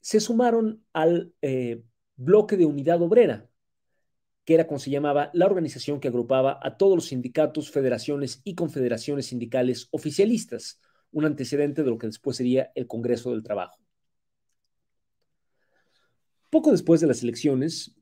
[0.00, 1.82] se sumaron al, eh,
[2.16, 3.50] Bloque de Unidad Obrera,
[4.46, 8.54] que era como se llamaba la organización que agrupaba a todos los sindicatos, federaciones y
[8.54, 13.76] confederaciones sindicales oficialistas, un antecedente de lo que después sería el Congreso del Trabajo.
[16.48, 17.94] Poco después de las elecciones,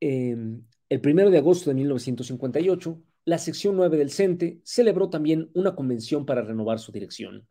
[0.00, 5.74] em, el 1 de agosto de 1958, la sección 9 del CENTE celebró también una
[5.74, 7.46] convención para renovar su dirección.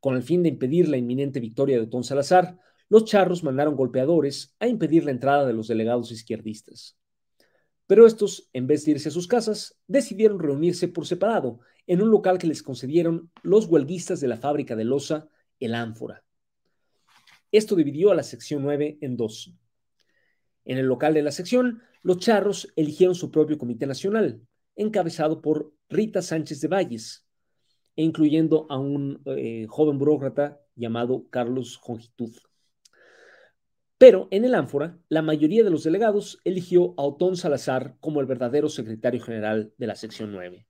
[0.00, 2.58] Con el fin de impedir la inminente victoria de Otón Salazar,
[2.88, 6.98] los charros mandaron golpeadores a impedir la entrada de los delegados izquierdistas.
[7.86, 12.10] Pero estos, en vez de irse a sus casas, decidieron reunirse por separado en un
[12.10, 15.28] local que les concedieron los huelguistas de la fábrica de loza,
[15.60, 16.24] el Ánfora.
[17.52, 19.54] Esto dividió a la sección 9 en dos.
[20.64, 24.40] En el local de la sección, los charros eligieron su propio comité nacional,
[24.76, 27.26] encabezado por Rita Sánchez de Valles,
[27.96, 32.32] e incluyendo a un eh, joven burócrata llamado Carlos Jongitud.
[33.98, 38.26] Pero en el ánfora, la mayoría de los delegados eligió a Otón Salazar como el
[38.26, 40.66] verdadero secretario general de la sección 9.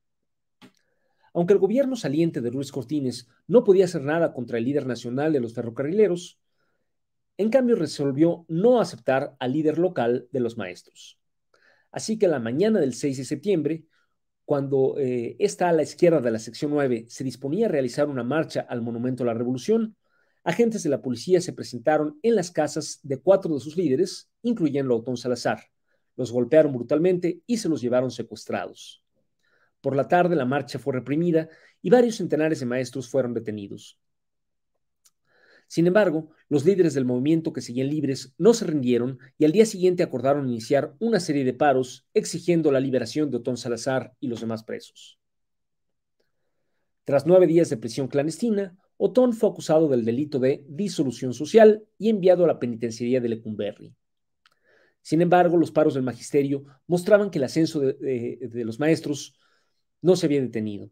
[1.33, 5.33] Aunque el gobierno saliente de Ruiz Cortines no podía hacer nada contra el líder nacional
[5.33, 6.41] de los ferrocarrileros,
[7.37, 11.20] en cambio resolvió no aceptar al líder local de los maestros.
[11.93, 13.85] Así que la mañana del 6 de septiembre,
[14.45, 18.25] cuando eh, esta a la izquierda de la sección 9 se disponía a realizar una
[18.25, 19.97] marcha al Monumento a la Revolución,
[20.45, 24.95] agentes de la policía se presentaron en las casas de cuatro de sus líderes, incluyendo
[24.95, 25.61] a Otón Salazar.
[26.17, 29.05] Los golpearon brutalmente y se los llevaron secuestrados.
[29.81, 31.49] Por la tarde la marcha fue reprimida
[31.83, 33.99] y varios centenares de maestros fueron detenidos.
[35.71, 39.65] Sin embargo, los líderes del movimiento que seguían libres no se rindieron y al día
[39.65, 44.41] siguiente acordaron iniciar una serie de paros exigiendo la liberación de Otón Salazar y los
[44.41, 45.21] demás presos.
[47.05, 52.09] Tras nueve días de prisión clandestina, Otón fue acusado del delito de disolución social y
[52.09, 53.95] enviado a la penitenciaría de Lecumberri.
[55.03, 59.39] Sin embargo, los paros del magisterio mostraban que el ascenso de, de los maestros
[60.03, 60.91] no se había detenido.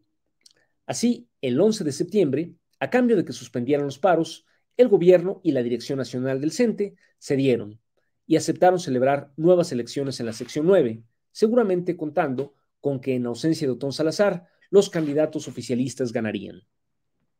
[0.85, 4.45] Así, el 11 de septiembre, a cambio de que suspendieran los paros,
[4.79, 7.81] el gobierno y la Dirección Nacional del CENTE cedieron
[8.25, 13.67] y aceptaron celebrar nuevas elecciones en la sección 9, seguramente contando con que en ausencia
[13.67, 16.63] de Otón Salazar, los candidatos oficialistas ganarían.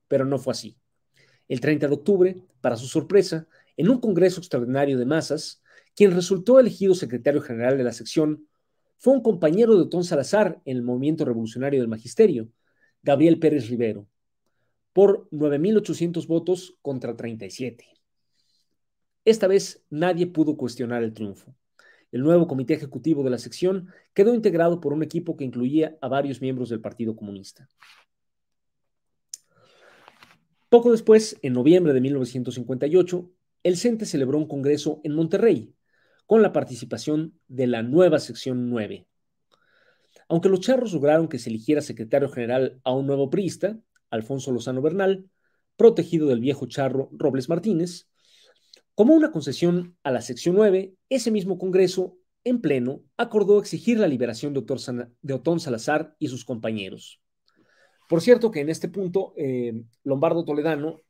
[0.10, 0.75] Pero no fue así.
[1.47, 3.47] El 30 de octubre, para su sorpresa,
[3.78, 5.63] en un congreso extraordinario de masas,
[5.95, 8.49] quien resultó elegido secretario general de la sección
[8.97, 12.49] fue un compañero de Otón Salazar en el movimiento revolucionario del magisterio,
[13.02, 14.10] Gabriel Pérez Rivero,
[14.99, 17.85] por 9.800 votos contra 37.
[19.23, 21.55] Esta vez nadie pudo cuestionar el triunfo.
[22.12, 26.09] El nuevo comité ejecutivo de la sección quedó integrado por un equipo que incluía a
[26.09, 27.69] varios miembros del Partido Comunista.
[30.67, 33.31] Poco después, en noviembre de 1958,
[33.63, 35.73] el CENTE celebró un congreso en Monterrey,
[36.25, 39.07] con la participación de la nueva sección 9.
[40.27, 44.81] Aunque los charros lograron que se eligiera secretario general a un nuevo priista, Alfonso Lozano
[44.81, 45.29] Bernal,
[45.75, 48.09] protegido del viejo charro Robles Martínez.
[48.95, 54.07] Como una concesión a la sección 9, ese mismo Congreso, en pleno, acordó exigir la
[54.07, 57.21] liberación de, Otón Salazar y sus compañeros.
[58.07, 61.01] Por cierto que en este punto, eh, Lombardo Toledano,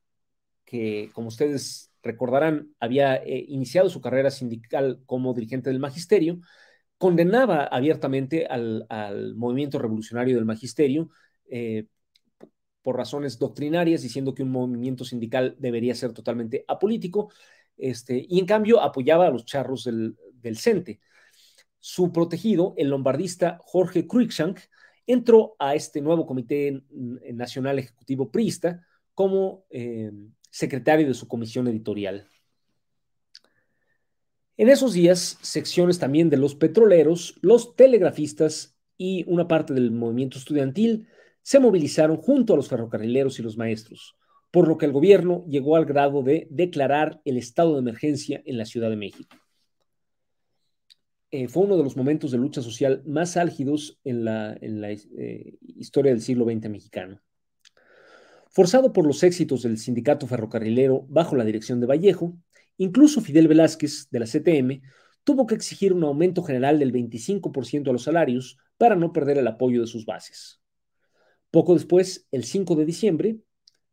[0.66, 6.40] que como ustedes recordarán, había eh, iniciado su carrera sindical como dirigente del magisterio,
[7.00, 8.86] condenaba abiertamente al,
[9.36, 11.10] movimiento revolucionario del magisterio
[11.50, 11.86] eh,
[12.82, 17.32] por razones doctrinarias, diciendo que un movimiento sindical debería ser totalmente apolítico,
[17.78, 21.00] este, y en cambio apoyaba a los charros del, del CENTE.
[21.80, 24.60] Su protegido, el lombardista Jorge Cruikshank,
[25.08, 26.84] entró a este nuevo Comité
[27.34, 30.12] Nacional Ejecutivo Priista como eh,
[30.52, 32.28] secretario de su comisión editorial.
[34.58, 40.38] En esos días, secciones también de los petroleros, los telegrafistas y una parte del movimiento
[40.38, 41.08] estudiantil
[41.42, 44.16] se movilizaron junto a los ferrocarrileros y los maestros,
[44.52, 48.58] por lo que el gobierno llegó al grado de declarar el estado de emergencia en
[48.58, 49.36] la Ciudad de México.
[51.32, 56.12] Eh, fue uno de los momentos de lucha social más álgidos en la, eh, historia
[56.12, 57.22] del siglo XX mexicano.
[58.50, 62.36] Forzado por los éxitos del sindicato ferrocarrilero bajo la dirección de Vallejo,
[62.78, 64.82] incluso Fidel Velázquez, de la CTM,
[65.24, 69.48] tuvo que exigir un aumento general del 25% a los salarios para no perder el
[69.48, 70.60] apoyo de sus bases.
[71.52, 73.40] Poco después, el 5 de diciembre,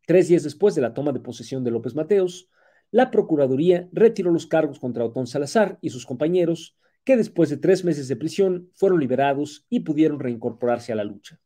[0.05, 2.49] tres días después de la toma de posesión de López Mateos,
[2.91, 7.83] la Procuraduría retiró los cargos contra Otón Salazar y sus compañeros, que después de tres
[7.83, 11.39] meses de prisión fueron liberados y pudieron reincorporarse a la lucha.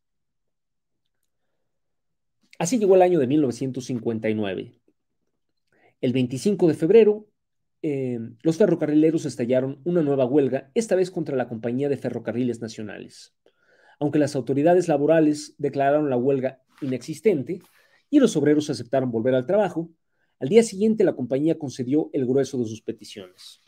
[2.60, 4.82] Así llegó el año de 1959.
[6.02, 7.28] El 25 de febrero,
[7.82, 13.34] eh, los ferrocarrileros estallaron una nueva huelga, esta vez contra la Compañía de Ferrocarriles Nacionales.
[14.02, 17.62] Aunque las autoridades laborales declararon la huelga inexistente
[18.10, 19.92] y los obreros aceptaron volver al trabajo,
[20.40, 23.62] al día siguiente la compañía concedió el grueso de sus peticiones.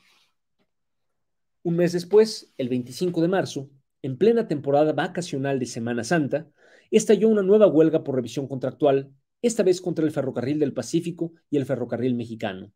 [1.61, 3.69] Un mes después, el 25 de marzo,
[4.01, 6.49] en plena temporada vacacional de Semana Santa,
[6.89, 9.13] estalló una nueva huelga por revisión contractual,
[9.43, 12.73] esta vez contra el Ferrocarril del Pacífico y el Ferrocarril Mexicano.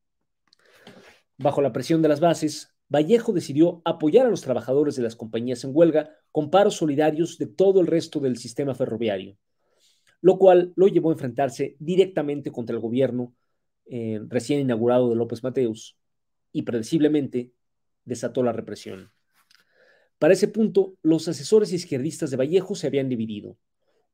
[1.40, 5.64] Bajo la presión de las bases, Vallejo decidió apoyar a los trabajadores de las compañías
[5.64, 9.38] en huelga con paros solidarios de todo el resto del sistema ferroviario,
[10.22, 13.34] lo cual lo llevó a enfrentarse directamente contra el gobierno
[13.86, 15.98] eh, recién inaugurado de López Mateos
[16.52, 17.52] y predeciblemente
[18.06, 19.12] desató la represión.
[20.18, 23.58] Para ese punto, los asesores izquierdistas de Vallejo se habían dividido.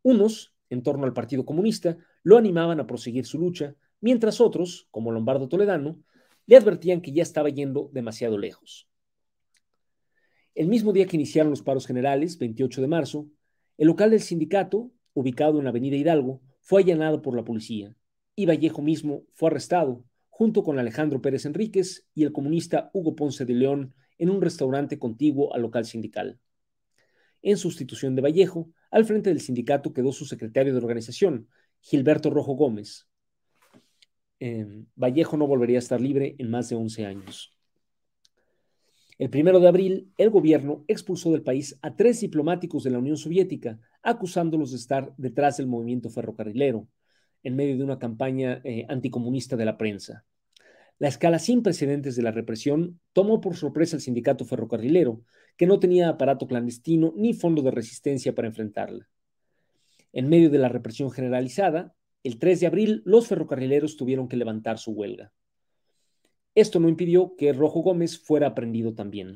[0.01, 5.11] Unos, en torno al Partido Comunista, lo animaban a proseguir su lucha, mientras otros, como
[5.11, 6.03] Lombardo Toledano,
[6.45, 8.87] le advertían que ya estaba yendo demasiado lejos.
[10.55, 13.27] El mismo día que iniciaron los paros generales, 28 de marzo,
[13.77, 17.95] el local del sindicato, ubicado en la Avenida Hidalgo, fue allanado por la policía
[18.35, 23.45] y Vallejo mismo fue arrestado junto con Alejandro Pérez Enríquez y el comunista Hugo Ponce
[23.45, 26.39] de León en un restaurante contiguo al local sindical.
[27.41, 31.49] En sustitución de Vallejo, al frente del sindicato quedó su secretario de organización,
[31.81, 33.07] Gilberto Rojo Gómez,
[34.45, 37.57] eh, Vallejo no volvería a estar libre en más de 11 años.
[39.17, 43.15] El primero de abril, el gobierno expulsó del país a tres diplomáticos de la Unión
[43.15, 46.89] Soviética, acusándolos de estar detrás del movimiento ferrocarrilero,
[47.41, 50.25] en medio de una campaña eh, anticomunista de la prensa.
[50.99, 55.21] La escala sin precedentes de la represión tomó por sorpresa al sindicato ferrocarrilero,
[55.55, 59.07] que no tenía aparato clandestino ni fondo de resistencia para enfrentarla.
[60.11, 64.79] En medio de la represión generalizada, el 3 de abril, los ferrocarrileros tuvieron que levantar
[64.79, 65.33] su huelga.
[66.55, 69.35] Esto no impidió que Rojo Gómez fuera aprendido también.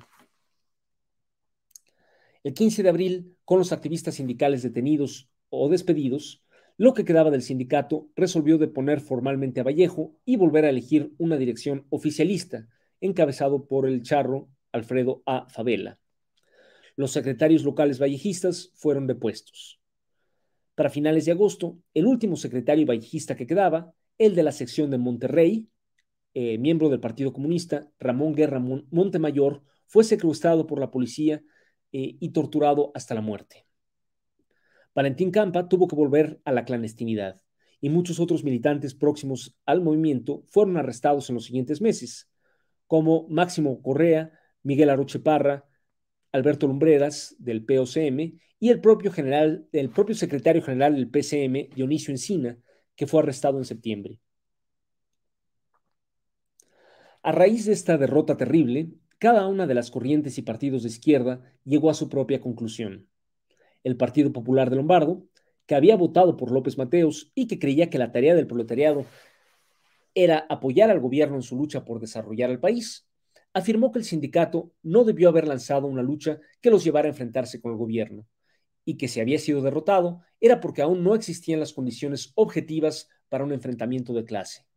[2.43, 6.43] El 15 de abril, con los activistas sindicales detenidos o despedidos,
[6.77, 11.37] lo que quedaba del sindicato resolvió deponer formalmente a Vallejo y volver a elegir una
[11.37, 12.67] dirección oficialista,
[13.01, 15.49] encabezado por el charro Alfredo A.
[15.49, 15.99] Favela.
[16.95, 19.76] Los secretarios locales vallejistas fueron depuestos.
[20.77, 24.99] Para finales de agosto, el último secretario vallejista que quedaba, el de la sección de
[24.99, 25.67] Monterrey,
[26.35, 31.41] eh, miembro del Partido Comunista, Ramón Guerra Montemayor, fue secuestrado por la policía
[31.91, 33.65] eh, y torturado hasta la muerte.
[34.93, 37.41] Valentín Campa tuvo que volver a la clandestinidad
[37.81, 42.29] y muchos otros militantes próximos al movimiento fueron arrestados en los siguientes meses,
[42.85, 45.65] como Máximo Correa, Miguel Aroche Parra,
[46.31, 52.11] Alberto Lumbreras del POCM y el propio, general, el propio secretario general del PCM, Dionisio
[52.11, 52.57] Encina,
[52.95, 54.19] que fue arrestado en septiembre.
[57.21, 61.41] A raíz de esta derrota terrible, cada una de las corrientes y partidos de izquierda
[61.63, 63.07] llegó a su propia conclusión.
[63.83, 65.25] El Partido Popular de Lombardo,
[65.65, 69.05] que había votado por López Mateos y que creía que la tarea del proletariado
[70.15, 73.06] era apoyar al gobierno en su lucha por desarrollar el país,
[73.57, 77.59] afirmó que el sindicato no debió haber lanzado una lucha que los llevara a enfrentarse
[77.59, 78.27] con el gobierno,
[78.85, 83.43] y que si había sido derrotado era porque aún no existían las condiciones objetivas para
[83.43, 84.67] un enfrentamiento de clase.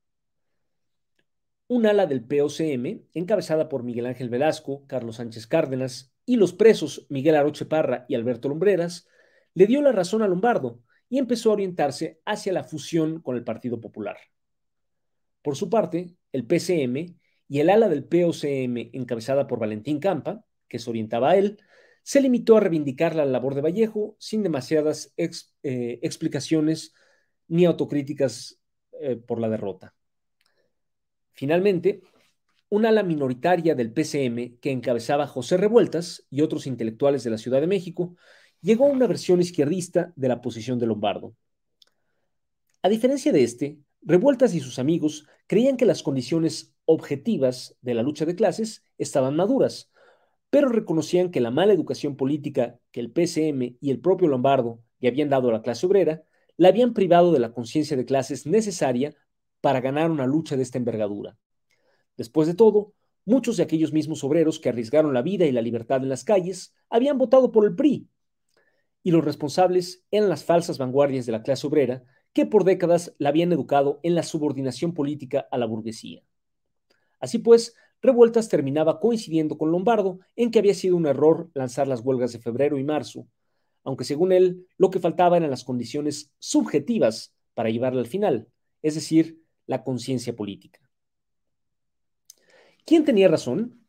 [1.69, 7.07] Un ala del POCM, encabezada por Miguel Ángel Velasco, Carlos Sánchez Cárdenas y los presos
[7.11, 9.07] Miguel Aroche Parra y Alberto Lumbreras,
[9.53, 13.45] le dio la razón a Lombardo y empezó a orientarse hacia la fusión con el
[13.45, 14.17] Partido Popular.
[15.43, 17.20] Por su parte, el PCM
[17.51, 21.59] y el ala del POCM, encabezada por Valentín Campa, que se orientaba a él,
[22.05, 26.95] se limitó a reivindicar la labor de Vallejo sin demasiadas eh, explicaciones
[27.49, 28.61] ni autocríticas
[29.01, 29.97] eh, por la derrota.
[31.33, 32.03] Finalmente,
[32.69, 37.61] una ala minoritaria del PCM que encabezaba José Revueltas y otros intelectuales de la Ciudad
[37.61, 38.15] de México
[38.61, 41.35] llegó a una versión izquierdista de la posición de Lombardo.
[42.81, 48.03] A diferencia de este, Revueltas y sus amigos creían que las condiciones objetivas de la
[48.03, 49.91] lucha de clases estaban maduras,
[50.51, 55.09] pero reconocían que la mala educación política que el PCM y el propio Lombardo le
[55.09, 56.25] habían dado a la clase obrera,
[56.57, 59.15] la habían privado de la conciencia de clases necesaria
[59.61, 61.39] para ganar una lucha de esta envergadura.
[62.17, 62.93] Después de todo,
[63.25, 66.75] muchos de aquellos mismos obreros que arriesgaron la vida y la libertad en las calles
[66.89, 68.09] habían votado por el PRI,
[69.03, 73.31] y los responsables eran las falsas vanguardias de la clase obrera que por décadas la
[73.31, 76.23] habían educado en la subordinación política a la burguesía.
[77.21, 82.01] Así pues, Revueltas terminaba coincidiendo con Lombardo en que había sido un error lanzar las
[82.01, 83.27] huelgas de febrero y marzo,
[83.85, 88.49] aunque según él lo que faltaba eran las condiciones subjetivas para llevarla al final,
[88.83, 90.81] es decir, la conciencia política.
[92.87, 93.85] ¿Quién tenía razón?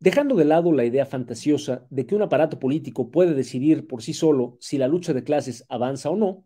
[0.00, 4.14] Dejando de lado la idea fantasiosa de que un aparato político puede decidir por sí
[4.14, 6.44] solo si la lucha de clases avanza o no,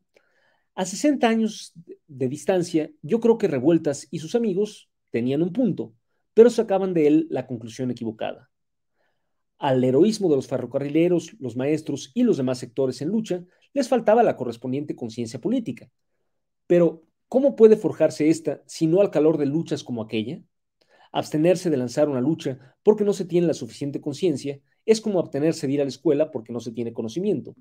[0.75, 1.73] a 60 años
[2.07, 5.95] de distancia, yo creo que Revueltas y sus amigos tenían un punto,
[6.35, 8.51] pero sacaban de él la conclusión equivocada.
[9.59, 14.25] Al heroísmo de los ferrocarrileros, los maestros y los demás sectores en lucha les faltaba
[14.25, 15.89] la correspondiente conciencia política.
[16.67, 20.43] Pero, ¿cómo puede forjarse esta si no al calor de luchas como aquella?
[21.13, 25.69] Abstenerse de lanzar una lucha porque no se tiene la suficiente conciencia es como abstenerse
[25.69, 27.55] de ir a la escuela porque no se tiene conocimiento.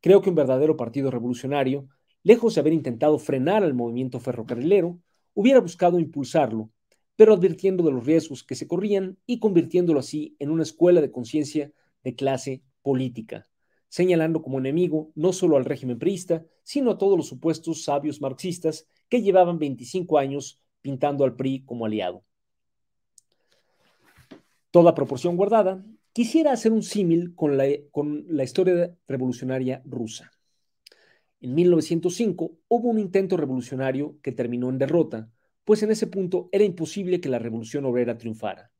[0.00, 1.88] Creo que un verdadero partido revolucionario
[2.22, 4.98] lejos de haber intentado frenar al movimiento ferrocarrilero,
[5.38, 6.68] hubiera buscado impulsarlo,
[7.14, 11.12] pero advirtiendo de los riesgos que se corrían y convirtiéndolo así en una escuela de
[11.12, 11.70] conciencia
[12.02, 13.46] de clase política,
[13.88, 18.88] señalando como enemigo no solo al régimen priista, sino a todos los supuestos sabios marxistas
[19.08, 22.24] que llevaban 25 años pintando al PRI como aliado.
[24.72, 30.32] Toda proporción guardada, quisiera hacer un símil con la, con la historia revolucionaria rusa.
[31.40, 35.30] En 1905 hubo un intento revolucionario que terminó en derrota,
[35.64, 38.72] pues en ese punto era imposible que la revolución obrera triunfara.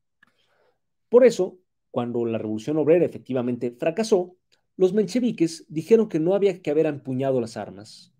[1.08, 1.58] Por eso,
[1.90, 4.36] cuando la revolución obrera efectivamente fracasó,
[4.76, 8.12] los mencheviques dijeron que no había que haber empuñado las armas.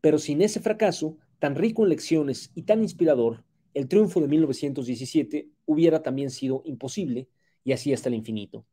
[0.00, 3.44] Pero sin ese fracaso, tan rico en lecciones y tan inspirador,
[3.74, 7.28] el triunfo de 1917 hubiera también sido imposible,
[7.64, 8.64] y así hasta el infinito.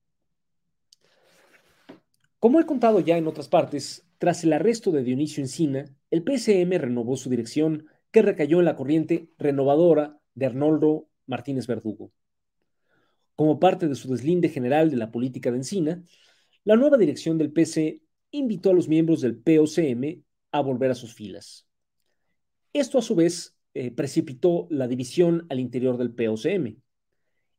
[2.40, 6.72] Como he contado ya en otras partes, tras el arresto de Dionisio Encina, el PSM
[6.78, 12.12] renovó su dirección, que recayó en la corriente renovadora de Arnoldo Martínez Verdugo.
[13.36, 16.04] Como parte de su deslinde general de la política de Encina,
[16.64, 18.02] la nueva dirección del PC
[18.32, 21.68] invitó a los miembros del POCM a volver a sus filas.
[22.72, 26.78] Esto a su vez eh, precipitó la división al interior del POCM.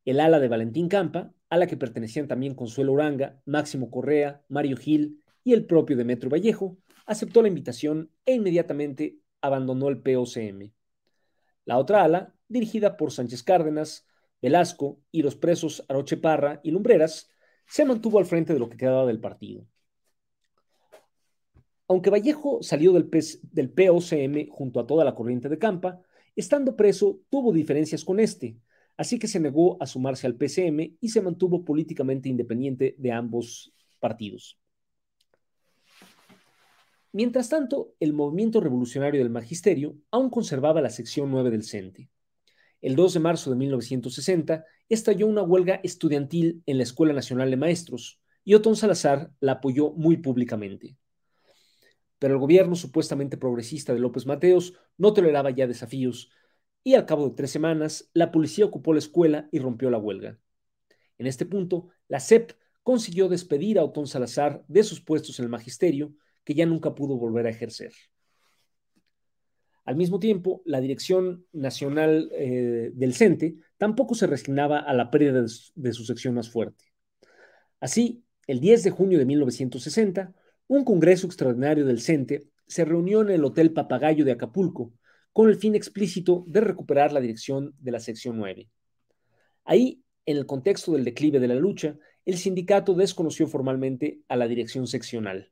[0.06, 4.76] El ala de Valentín Campa, a la que pertenecían también Consuelo Uranga, Máximo Correa, Mario
[4.76, 6.76] Gil y el propio Demetrio Vallejo
[7.06, 10.72] aceptó la invitación e inmediatamente abandonó el POCM.
[11.64, 14.08] La otra ala, dirigida por Sánchez Cárdenas,
[14.42, 17.30] Velasco y los presos Aroche Parra y Lumbreras,
[17.64, 19.64] se mantuvo al frente de lo que quedaba del partido.
[21.86, 26.02] Aunque Vallejo salió del, POCM junto a toda la corriente de Campa,
[26.34, 28.58] estando preso tuvo diferencias con este,
[28.96, 33.72] así que se negó a sumarse al PCM y se mantuvo políticamente independiente de ambos
[34.00, 34.58] partidos.
[37.16, 42.10] Mientras tanto, el movimiento revolucionario del magisterio aún conservaba la sección 9 del CENTE.
[42.82, 47.56] El 2 de marzo de 1960 estalló una huelga estudiantil en la Escuela Nacional de
[47.56, 50.98] Maestros y Otón Salazar la apoyó muy públicamente.
[52.18, 56.30] Pero el gobierno supuestamente progresista de López Mateos no toleraba ya desafíos
[56.84, 60.38] y al cabo de tres semanas la policía ocupó la escuela y rompió la huelga.
[61.16, 62.52] En este punto, la CEP
[62.82, 66.12] consiguió despedir a Otón Salazar de sus puestos en el magisterio
[66.46, 67.92] que ya nunca pudo volver a ejercer.
[69.84, 75.42] Al mismo tiempo, la Dirección Nacional eh, del CENTE tampoco se resignaba a la pérdida
[75.42, 76.84] de su, de su sección más fuerte.
[77.80, 80.32] Así, el 10 de junio de 1960,
[80.68, 84.92] un congreso extraordinario del CENTE se reunió en el Hotel Papagayo de Acapulco
[85.32, 88.68] con el fin explícito de recuperar la dirección de la sección 9.
[89.64, 94.46] Ahí, en el contexto del declive de la lucha, el sindicato desconoció formalmente a la
[94.46, 95.50] dirección seccional.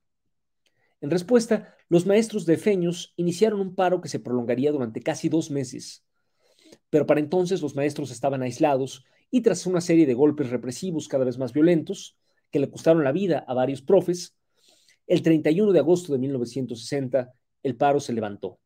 [1.04, 5.50] En respuesta, los maestros de Feños iniciaron un paro que se prolongaría durante casi dos
[5.50, 6.02] meses.
[6.88, 11.26] Pero para entonces los maestros estaban aislados y tras una serie de golpes represivos cada
[11.26, 12.16] vez más violentos,
[12.50, 14.34] que le costaron la vida a varios profes,
[15.06, 18.58] el 31 de agosto de 1960 el paro se levantó.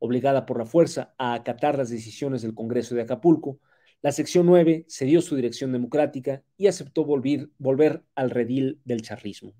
[0.00, 3.60] Obligada por la fuerza a acatar las decisiones del Congreso de Acapulco,
[4.02, 9.54] la sección 9 cedió su dirección democrática y aceptó volver, volver al redil del charrismo.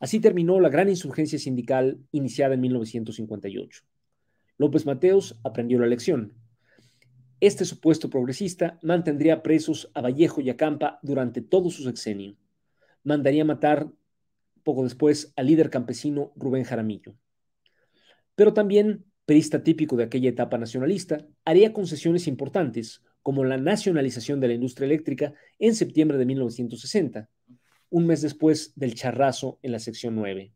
[0.00, 3.82] Así terminó la gran insurgencia sindical iniciada en 1958.
[4.56, 6.34] López Mateos aprendió la lección.
[7.40, 12.36] Este supuesto progresista mantendría presos a Vallejo y a Campa durante todo su sexenio.
[13.04, 13.90] Mandaría matar
[14.64, 17.14] poco después al líder campesino Rubén Jaramillo.
[18.34, 24.48] Pero también, perista típico de aquella etapa nacionalista, haría concesiones importantes, como la nacionalización de
[24.48, 27.28] la industria eléctrica en septiembre de 1960,
[27.90, 30.52] un mes después del charrazo en la sección 9.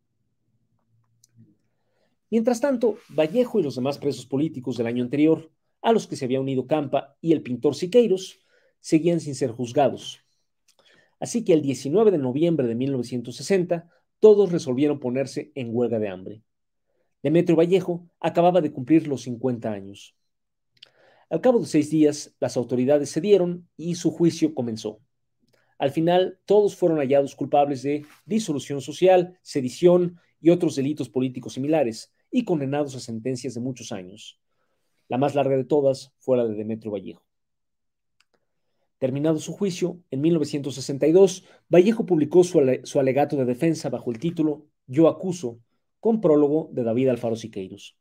[2.30, 5.51] Mientras tanto, Vallejo y los demás presos políticos del año anterior,
[5.83, 8.41] a los que se había unido Campa y el pintor Siqueiros,
[8.80, 10.20] seguían sin ser juzgados.
[11.20, 16.43] Así que el 19 de noviembre de 1960, todos resolvieron ponerse en huelga de hambre.
[17.22, 20.16] Demetrio Vallejo acababa de cumplir los 50 años.
[21.30, 25.01] Al cabo de seis días, las autoridades cedieron y su juicio comenzó.
[25.83, 32.14] Al final, todos fueron hallados culpables de disolución social, sedición y otros delitos políticos similares,
[32.30, 34.39] y condenados a sentencias de muchos años.
[35.09, 37.26] La más larga de todas fue la de Demetrio Vallejo.
[38.99, 42.61] Terminado su juicio, en 1962, Vallejo publicó su,
[43.01, 45.59] alegato de defensa bajo el título Yo acuso,
[45.99, 47.99] con prólogo de David Alfaro Siqueiros.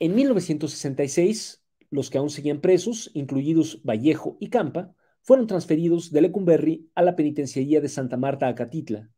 [0.00, 6.88] En 1966, los que aún seguían presos, incluidos Vallejo y Campa, fueron transferidos de Lecumberri
[6.94, 9.10] a la penitenciaría de Santa Marta Acatitla.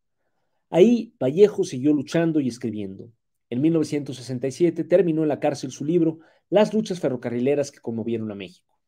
[0.70, 3.12] Ahí Vallejo siguió luchando y escribiendo.
[3.50, 8.80] En 1967 terminó en la cárcel su libro Las luchas ferrocarrileras que conmovieron a México.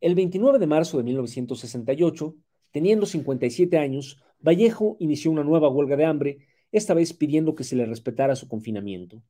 [0.00, 2.36] El 29 de marzo de 1968,
[2.70, 7.74] teniendo 57 años, Vallejo inició una nueva huelga de hambre, esta vez pidiendo que se
[7.74, 9.20] le respetara su confinamiento.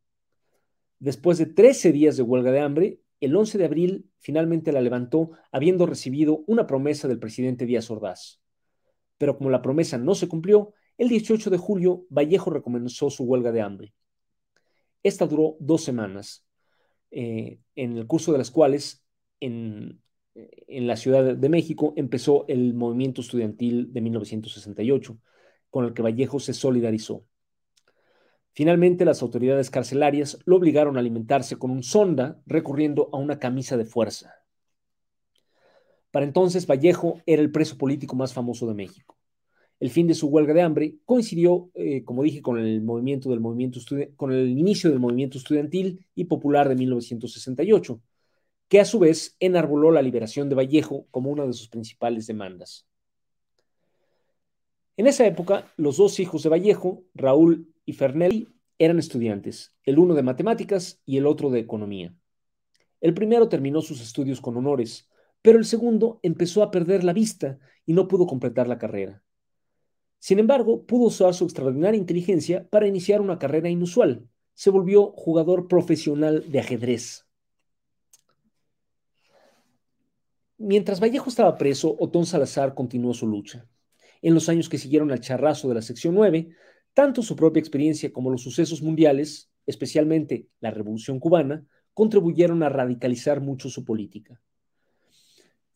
[0.99, 5.31] Después de 13 días de huelga de hambre, el 11 de abril finalmente la levantó,
[5.53, 8.41] habiendo recibido una promesa del presidente Díaz Ordaz.
[9.19, 13.53] Pero como la promesa no se cumplió, el 18 de julio Vallejo recomenzó su huelga
[13.53, 13.95] de hambre.
[15.03, 16.45] Esta duró dos semanas,
[17.11, 19.05] eh, en el curso de las cuales,
[19.41, 20.01] en
[20.67, 25.19] en la Ciudad de México empezó el movimiento estudiantil de 1968,
[25.71, 27.25] con el que Vallejo se solidarizó.
[28.59, 33.77] Finalmente, las autoridades carcelarias lo obligaron a alimentarse con un sonda recurriendo a una camisa
[33.77, 34.35] de fuerza.
[36.11, 39.17] Para entonces, Vallejo era el preso político más famoso de México.
[39.79, 43.39] El fin de su huelga de hambre coincidió, eh, como dije, con el, movimiento del
[43.39, 43.79] movimiento
[44.17, 48.03] con el inicio del movimiento estudiantil y popular de 1968
[48.67, 52.89] que a su vez enarboló la liberación de Vallejo como una de sus principales demandas.
[54.97, 58.47] En esa época, los dos hijos de Vallejo, Raúl y Fernelli,
[58.79, 62.15] eran estudiantes, el uno de matemáticas y el otro de economía.
[63.01, 65.09] El primero terminó sus estudios con honores,
[65.41, 69.23] pero el segundo empezó a perder la vista y no pudo completar la carrera.
[70.19, 74.29] Sin embargo, pudo usar su extraordinaria inteligencia para iniciar una carrera inusual.
[74.53, 77.27] Se volvió jugador profesional de ajedrez.
[80.59, 83.67] Mientras Vallejo estaba preso, Otón Salazar continuó su lucha.
[84.21, 86.51] En los años que siguieron al charrazo de la sección 9,
[86.99, 93.41] tanto su propia experiencia como los sucesos mundiales, especialmente la Revolución cubana, contribuyeron a radicalizar
[93.41, 94.43] mucho su política.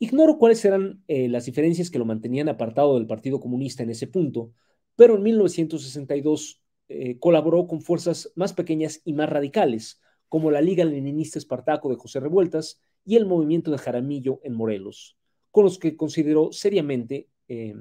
[0.00, 4.08] Ignoro cuáles eran eh, las diferencias que lo mantenían apartado del Partido Comunista en ese
[4.08, 4.52] punto,
[4.96, 10.84] pero en 1962 eh, colaboró con fuerzas más pequeñas y más radicales, como la Liga
[10.84, 15.16] Leninista Espartaco de José Revueltas y el movimiento de Jaramillo en Morelos,
[15.52, 17.76] con los que consideró seriamente eh,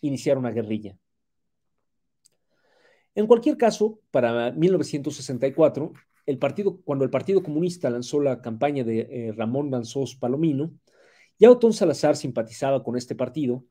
[0.00, 0.98] iniciar una guerrilla.
[3.14, 5.92] En cualquier caso, para 1964,
[6.26, 10.72] el partido, cuando el Partido Comunista lanzó la campaña de eh, Ramón Danzós Palomino,
[11.38, 13.64] ya Otón Salazar simpatizaba con este partido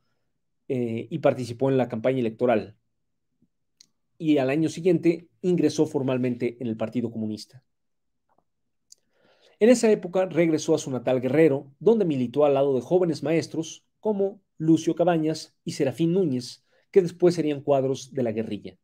[0.68, 2.76] eh, y participó en la campaña electoral.
[4.18, 7.64] Y al año siguiente ingresó formalmente en el Partido Comunista.
[9.60, 13.86] En esa época regresó a su natal Guerrero, donde militó al lado de jóvenes maestros
[14.00, 18.78] como Lucio Cabañas y Serafín Núñez, que después serían cuadros de la guerrilla.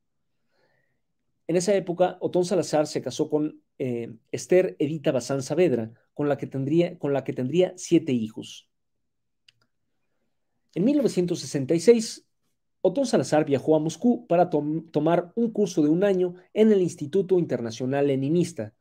[1.50, 6.38] En esa época, Otón Salazar se casó con eh, Esther Edita Bazán Saavedra, con la,
[6.38, 8.70] que tendría, con la que tendría siete hijos.
[10.76, 12.28] En 1966,
[12.82, 17.40] Otón Salazar viajó a Moscú para tomar un curso de un año en el Instituto
[17.40, 18.76] Internacional Leninista,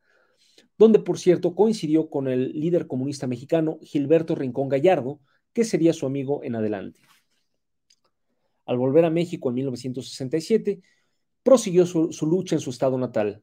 [0.77, 5.21] donde por cierto coincidió con el líder comunista mexicano Gilberto Rincón Gallardo,
[5.55, 7.01] que sería su amigo en adelante.
[8.67, 10.83] Al volver a México en 1967,
[11.49, 13.43] prosiguió su, lucha en su estado natal.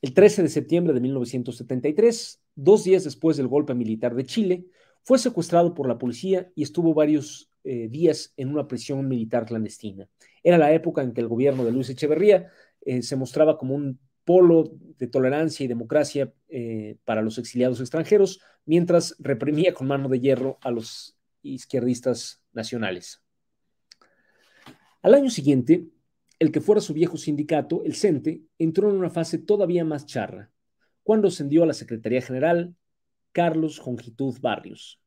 [0.00, 4.64] El 13 de septiembre de 1973, dos días después del golpe militar de Chile,
[5.02, 10.08] fue secuestrado por la policía y estuvo varios eh, días en una prisión militar clandestina.
[10.42, 14.00] Era la época en que el gobierno de Luis Echeverría eh, se mostraba como un
[14.24, 20.20] polo de tolerancia y democracia eh, para los exiliados extranjeros, mientras reprimía con mano de
[20.20, 23.20] hierro a los izquierdistas nacionales.
[25.02, 25.86] Al año siguiente,
[26.40, 30.50] el que fuera su viejo sindicato, el CENTE, entró en una fase todavía más charra,
[31.02, 32.74] cuando ascendió a la Secretaría General
[33.32, 35.00] Carlos Jongitud Barrios.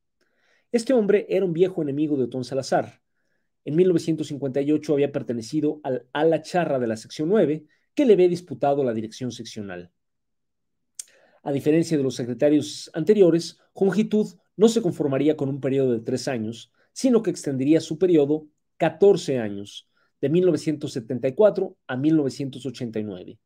[0.71, 3.01] Este hombre era un viejo enemigo de Otón Salazar.
[3.65, 7.65] En 1958 había pertenecido al ala charra de la sección 9
[7.95, 9.91] que le había disputado la dirección seccional.
[11.41, 16.27] A diferencia de los secretarios anteriores, Jongitud no se conformaría con un periodo de tres
[16.27, 19.89] años, sino que extendería su periodo 14 años,
[20.23, 23.39] de 1974 a 1989.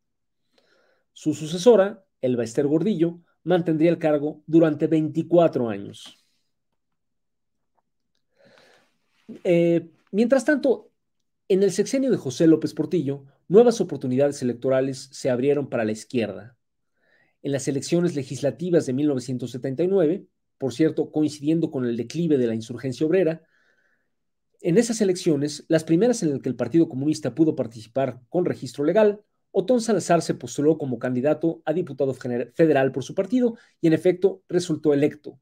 [1.12, 6.24] Su sucesora, Elba Gordillo, mantendría el cargo durante 24 años.
[9.44, 10.92] Eh, mientras tanto,
[11.48, 16.58] en el sexenio de José López Portillo, nuevas oportunidades electorales se abrieron para la izquierda.
[17.42, 20.28] En las elecciones legislativas de 1979,
[20.60, 23.42] por cierto, coincidiendo con el declive de la insurgencia obrera,
[24.68, 28.84] en esas elecciones, las primeras en las que el Partido Comunista pudo participar con registro
[28.84, 33.94] legal, Otón Salazar se postuló como candidato a diputado federal por su partido y en
[33.94, 35.40] efecto resultó electo.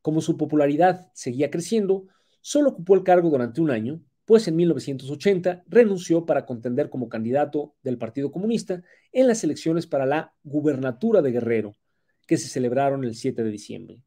[0.00, 2.08] Como su popularidad seguía creciendo,
[2.40, 7.76] solo ocupó el cargo durante un año, pues en 1980 renunció para contender como candidato
[7.84, 8.82] del Partido Comunista
[9.12, 11.76] en las elecciones para la gubernatura de Guerrero,
[12.26, 14.00] que se celebraron el 7 de diciembre.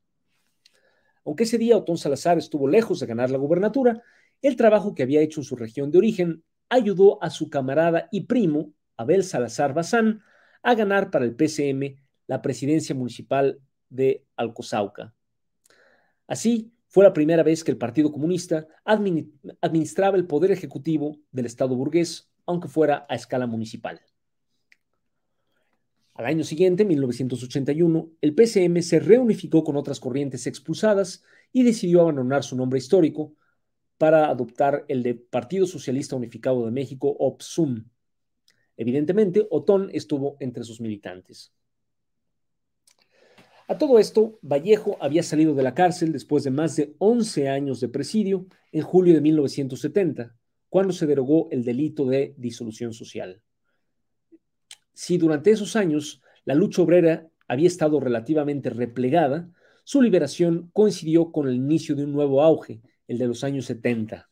[1.24, 4.04] Aunque ese día Otón Salazar estuvo lejos de ganar la gubernatura,
[4.42, 8.22] el trabajo que había hecho en su región de origen ayudó a su camarada y
[8.22, 10.22] primo, Abel Salazar Bazán,
[10.64, 11.96] a ganar para el PCM
[12.28, 13.60] la presidencia municipal
[13.90, 15.14] de Alcozauca.
[16.28, 21.76] Así, fue la primera vez que el Partido Comunista administraba el poder ejecutivo del Estado
[21.76, 24.00] burgués, aunque fuera a escala municipal.
[26.14, 32.46] Al año siguiente, 1981, el PCM se reunificó con otras corrientes expulsadas y decidió abandonar
[32.46, 33.36] su nombre histórico
[33.98, 37.86] para adoptar el de Partido Socialista Unificado de México, OPSUM.
[38.78, 41.54] Evidentemente, Otón estuvo entre sus militantes.
[43.68, 47.80] A todo esto, Vallejo había salido de la cárcel después de más de 11 años
[47.80, 50.36] de presidio en julio de 1970,
[50.70, 53.42] cuando se derogó el delito de disolución social
[54.96, 59.52] si durante esos años la lucha obrera había estado relativamente replegada,
[59.84, 64.30] su liberación coincidió con el inicio de un nuevo auge, el de los años 70.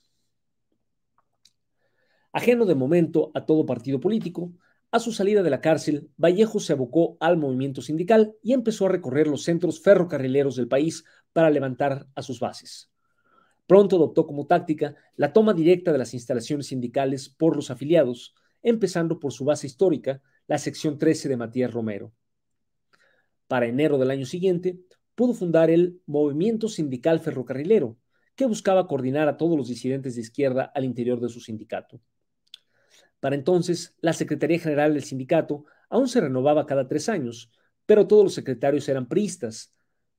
[2.32, 4.52] Ajeno de momento a todo partido político,
[4.92, 8.90] a su salida de la cárcel, Vallejo se abocó al movimiento sindical y empezó a
[8.90, 12.92] recorrer los centros ferrocarrileros del país para levantar a sus bases.
[13.66, 19.20] Pronto adoptó como táctica la toma directa de las instalaciones sindicales por los afiliados, empezando
[19.20, 22.14] por su base histórica, la sección 13 de Matías Romero.
[23.48, 24.80] Para enero del año siguiente,
[25.16, 27.98] pudo fundar el Movimiento Sindical Ferrocarrilero,
[28.36, 32.02] que buscaba coordinar a todos los disidentes de izquierda al interior de su sindicato.
[33.20, 37.52] Para entonces, la Secretaría General del sindicato aún se renovaba cada tres años,
[37.86, 39.72] pero todos los secretarios eran priistas,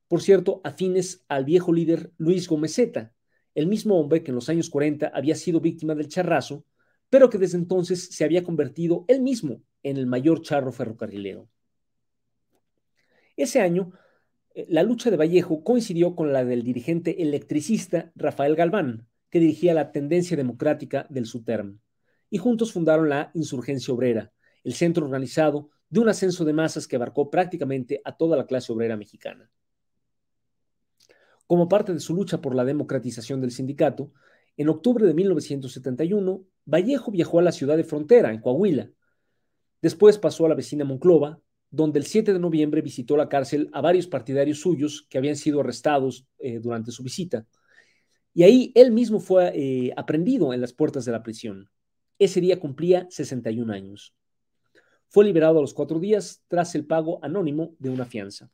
[0.08, 3.12] por cierto, afines al viejo líder Luis Gomezeta,
[3.54, 6.64] el mismo hombre que en los años 40 había sido víctima del charrazo,
[7.08, 11.48] pero que desde entonces se había convertido él mismo en el mayor charro ferrocarrilero.
[13.36, 13.92] Ese año,
[14.68, 19.90] la lucha de Vallejo coincidió con la del dirigente electricista Rafael Galván, que dirigía la
[19.90, 21.80] tendencia democrática del SUTERM,
[22.30, 24.32] y juntos fundaron la Insurgencia Obrera,
[24.62, 28.72] el centro organizado de un ascenso de masas que abarcó prácticamente a toda la clase
[28.72, 29.50] obrera mexicana.
[31.46, 34.12] Como parte de su lucha por la democratización del sindicato,
[34.56, 38.90] en octubre de 1971, Vallejo viajó a la ciudad de Frontera, en Coahuila,
[39.84, 41.38] Después pasó a la vecina Monclova,
[41.74, 45.60] donde el 7 de noviembre visitó la cárcel a varios partidarios suyos que habían sido
[45.60, 47.46] arrestados eh, durante su visita.
[48.32, 51.68] Y ahí él mismo fue eh, aprendido en las puertas de la prisión.
[52.18, 54.14] Ese día cumplía 61 años.
[55.08, 58.50] Fue liberado a los cuatro días tras el pago anónimo de una fianza.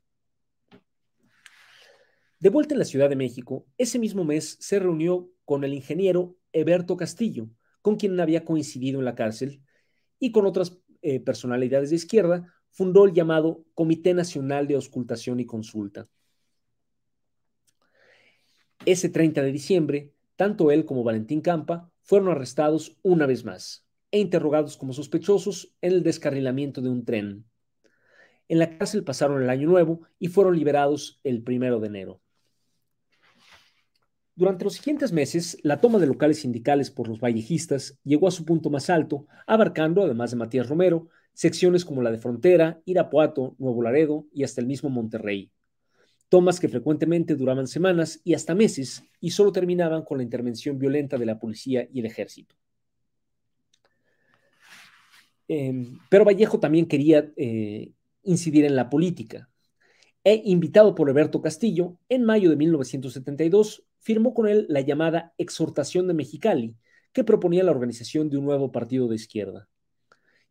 [2.38, 6.36] De vuelta en la Ciudad de México, ese mismo mes se reunió con el ingeniero
[6.52, 7.50] Eberto Castillo,
[7.82, 9.62] con quien había coincidido en la cárcel,
[10.18, 15.46] y con otras eh, personalidades de izquierda, fundó el llamado Comité Nacional de Auscultación y
[15.46, 16.08] Consulta.
[18.86, 24.18] Ese 30 de diciembre, tanto él como Valentín Campa fueron arrestados una vez más e
[24.18, 27.44] interrogados como sospechosos en el descarrilamiento de un tren.
[28.48, 32.20] En la cárcel pasaron el año nuevo y fueron liberados el primero de enero.
[34.34, 38.44] Durante los siguientes meses, la toma de locales sindicales por los vallejistas llegó a su
[38.44, 43.82] punto más alto, abarcando, además de Matías Romero, secciones como la de Frontera, Irapuato, Nuevo
[43.82, 45.50] Laredo y hasta el mismo Monterrey.
[46.28, 51.18] Tomas que frecuentemente duraban semanas y hasta meses y solo terminaban con la intervención violenta
[51.18, 52.54] de la policía y el ejército.
[55.48, 59.48] Em, pero Vallejo también quería eh, incidir en la política.
[60.22, 66.06] E invitado por Alberto Castillo, en mayo de 1972 firmó con él la llamada Exhortación
[66.06, 66.76] de Mexicali,
[67.12, 69.69] que proponía la organización de un nuevo partido de izquierda.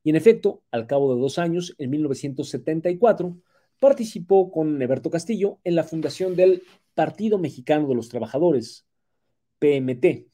[0.04, 3.38] Y en efecto, al cabo de dos años, en 1974,
[3.80, 8.86] participó con Eberto Castillo en la fundación del Partido Mexicano de los Trabajadores,
[9.60, 10.28] PMT,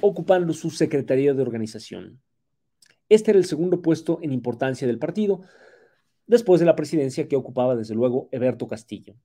[0.00, 2.20] ocupando su secretaría de organización.
[3.08, 5.42] Este era el segundo puesto en importancia del partido,
[6.26, 9.16] después de la presidencia que ocupaba desde luego Eberto Castillo.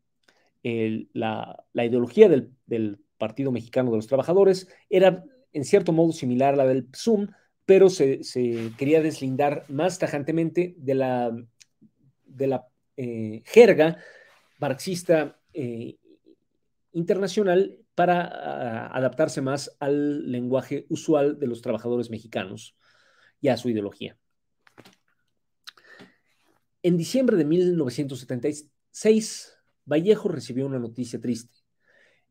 [0.63, 6.67] la, ideología del, Partido Mexicano de los Trabajadores era en cierto modo similar a la
[6.67, 7.29] del PSUM,
[7.67, 8.21] pero se,
[8.77, 11.35] quería deslindar más tajantemente de la,
[12.23, 12.65] de la
[12.95, 13.97] eh, jerga
[14.57, 15.97] marxista eh,
[16.93, 22.77] internacional para ah, adaptarse más al lenguaje usual de los trabajadores mexicanos
[23.41, 24.17] y a su ideología.
[26.83, 31.56] En diciembre de 1976, Vallejo recibió una noticia triste.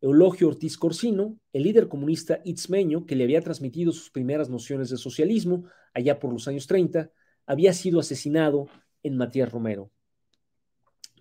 [0.07, 4.97] Eulogio Ortiz Corsino, el líder comunista itzmeño que le había transmitido sus primeras nociones de
[4.97, 7.11] socialismo allá por los años 30,
[7.45, 8.69] había sido asesinado
[9.03, 9.91] en Matías Romero,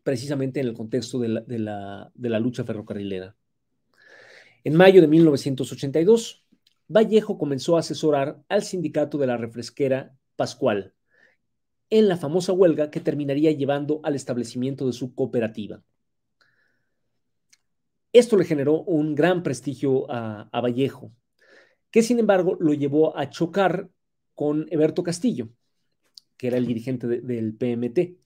[0.03, 3.35] precisamente en el contexto de la, de la lucha ferrocarrilera.
[4.63, 6.45] En mayo de 1982,
[6.87, 10.93] Vallejo comenzó a asesorar al sindicato de la refresquera Pascual
[11.89, 15.81] en la famosa huelga que terminaría llevando al establecimiento de su cooperativa.
[18.15, 21.11] Esto le generó un gran prestigio a, Vallejo,
[21.91, 23.89] que sin embargo lo llevó a chocar
[24.33, 25.49] con Eberto Castillo,
[26.37, 28.17] que era el dirigente del PMT.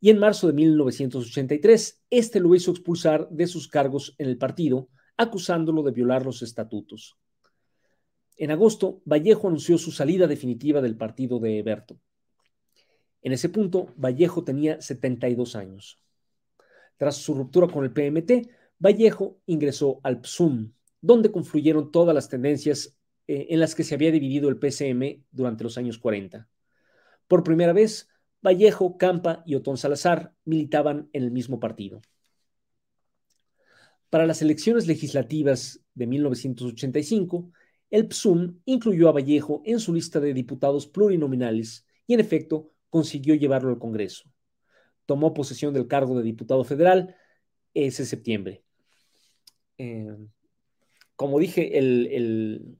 [0.00, 4.88] Y en marzo de 1983, este lo hizo expulsar de sus cargos en el partido,
[5.18, 7.18] acusándolo de violar los estatutos.
[8.38, 12.00] En agosto, Vallejo anunció su salida definitiva del partido de Eberto.
[13.20, 16.02] En ese punto, Vallejo tenía 72 años.
[16.96, 18.48] Tras su ruptura con el PMT,
[18.78, 22.96] Vallejo ingresó al PSUM, donde confluyeron todas las tendencias
[23.26, 26.48] eh, en las que se había dividido el PCM durante los años 40.
[27.26, 28.08] Por primera vez,
[28.42, 32.00] Vallejo, Campa y Otón Salazar militaban en el mismo partido.
[34.10, 37.50] Para las elecciones legislativas de 1985,
[37.90, 43.34] el PSUM incluyó a Vallejo en su lista de diputados plurinominales y, en efecto, consiguió
[43.34, 44.30] llevarlo al Congreso.
[45.06, 47.16] Tomó posesión del cargo de diputado federal
[47.74, 48.65] ese septiembre.
[49.78, 50.16] Eh,
[51.14, 52.78] como dije, el,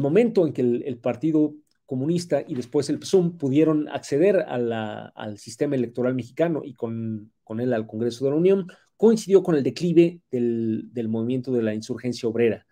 [0.00, 1.54] momento en que el, Partido
[1.86, 7.86] Comunista y después el PSUM pudieron acceder al sistema electoral mexicano y con, él al
[7.86, 8.66] Congreso de la Unión,
[8.96, 12.66] coincidió con el declive del, movimiento de la insurgencia obrera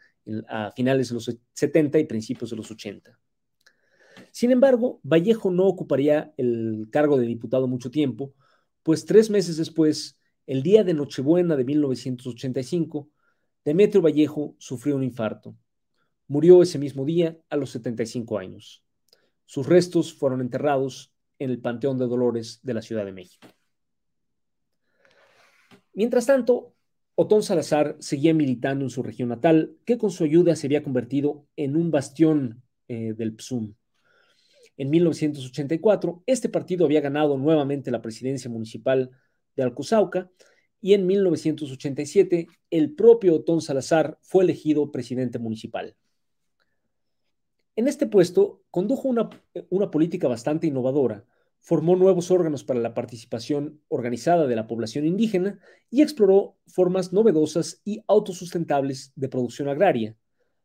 [0.48, 3.18] a finales de los 70 y principios de los 80.
[4.32, 8.34] Sin embargo, Vallejo no ocuparía el cargo de diputado mucho tiempo,
[8.82, 13.08] pues tres meses después, el día de Nochebuena de 1985,
[13.64, 15.56] Demetrio Vallejo sufrió un infarto.
[16.28, 18.84] Murió ese mismo día a los 75 años.
[19.44, 23.48] Sus restos fueron enterrados en el Panteón de Dolores de la Ciudad de México.
[25.92, 26.74] Mientras tanto,
[27.14, 31.46] Otón Salazar seguía militando en su región natal, que con su ayuda se había convertido
[31.56, 33.74] en un bastión eh, del PSUM.
[34.76, 39.10] En 1984, este partido había ganado nuevamente la presidencia municipal
[39.54, 40.30] de Alcuzauca
[40.80, 45.96] y en 1987 el propio Otón Salazar fue elegido presidente municipal.
[47.76, 51.24] En este puesto condujo una, política bastante innovadora,
[51.60, 55.60] formó nuevos órganos para la participación organizada de la población indígena
[55.90, 60.16] y exploró formas novedosas y autosustentables de producción agraria,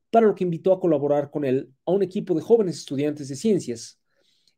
[0.10, 3.36] para lo que invitó a colaborar con él a un equipo de jóvenes estudiantes de
[3.36, 4.00] ciencias,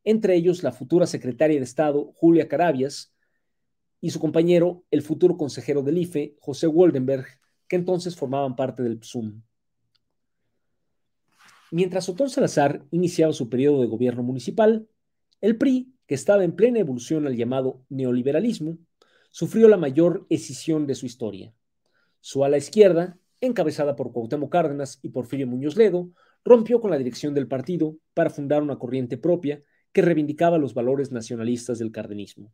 [0.03, 3.13] entre ellos la futura secretaria de Estado, Julia Carabias,
[3.99, 7.25] y su compañero, el futuro consejero del IFE, José Woldenberg,
[7.67, 9.41] que entonces formaban parte del PSUM.
[11.71, 14.87] Mientras Otón Salazar iniciaba su periodo de gobierno municipal,
[15.41, 18.77] el PRI, que estaba en plena evolución al llamado neoliberalismo,
[19.29, 21.53] sufrió la mayor escisión de su historia.
[22.21, 26.09] Su ala izquierda, encabezada por Cuauhtémoc Cárdenas y Porfirio Muñoz Ledo,
[26.45, 31.11] rompió con la dirección del partido para fundar una corriente propia que reivindicaba los valores
[31.11, 32.53] nacionalistas del cardenismo.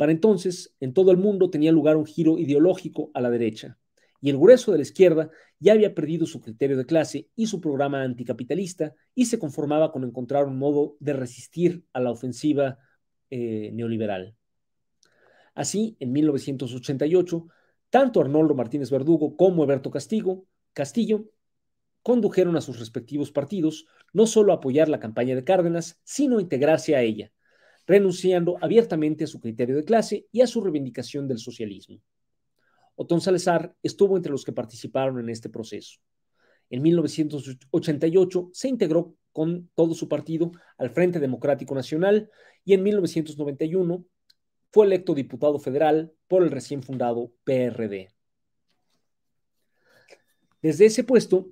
[0.00, 3.76] Para entonces, en todo el mundo tenía lugar un giro ideológico a la derecha,
[4.22, 7.60] y el grueso de la izquierda ya había perdido su criterio de clase y su
[7.60, 12.78] programa anticapitalista y se conformaba con encontrar un modo de resistir a la ofensiva
[13.28, 14.34] eh, neoliberal.
[15.54, 17.46] Así, en 1988,
[17.90, 21.26] tanto Arnoldo Martínez Verdugo como Eberto Castillo
[22.02, 23.84] condujeron a sus respectivos partidos
[24.14, 27.32] no solo a apoyar la campaña de Cárdenas, sino a integrarse a ella,
[27.90, 32.00] renunciando abiertamente a su criterio de clase y a su reivindicación del socialismo.
[32.94, 35.98] Otón Salazar estuvo entre los que participaron en este proceso.
[36.70, 42.30] En 1988 se integró con todo su partido al Frente Democrático Nacional
[42.64, 44.04] y en 1991
[44.70, 48.10] fue electo diputado federal por el recién fundado PRD.
[50.62, 51.48] Desde ese puesto,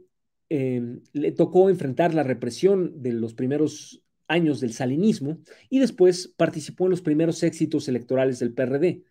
[0.51, 6.85] eh, le tocó enfrentar la represión de los primeros años del salinismo y después participó
[6.85, 9.03] en los primeros éxitos electorales del PRD,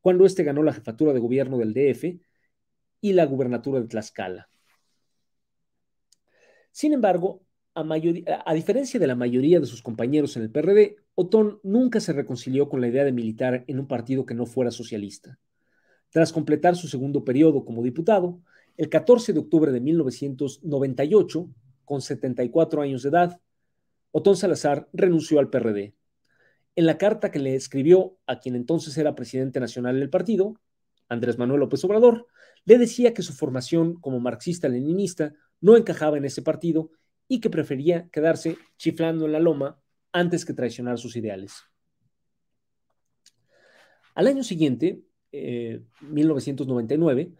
[0.00, 2.20] cuando éste ganó la jefatura de gobierno del DF
[3.00, 4.48] y la gubernatura de Tlaxcala.
[6.70, 7.42] Sin embargo,
[7.74, 7.84] a,
[8.46, 12.68] a, diferencia de la mayoría de sus compañeros en el PRD, Otón nunca se reconcilió
[12.68, 15.38] con la idea de militar en un partido que no fuera socialista.
[16.10, 18.40] Tras completar su segundo periodo como diputado,
[18.76, 21.50] el 14 de octubre de 1998,
[21.84, 23.40] con 74 años de edad,
[24.10, 25.94] Otón Salazar renunció al PRD.
[26.76, 30.60] En la carta que le escribió a quien entonces era presidente nacional del partido,
[31.08, 32.26] Andrés Manuel López Obrador,
[32.64, 36.90] le decía que su formación como marxista-leninista no encajaba en ese partido
[37.26, 39.80] y que prefería quedarse chiflando en la loma
[40.12, 41.64] antes que traicionar sus ideales.
[44.14, 45.02] Al año siguiente,
[45.32, 47.32] 1999, eh,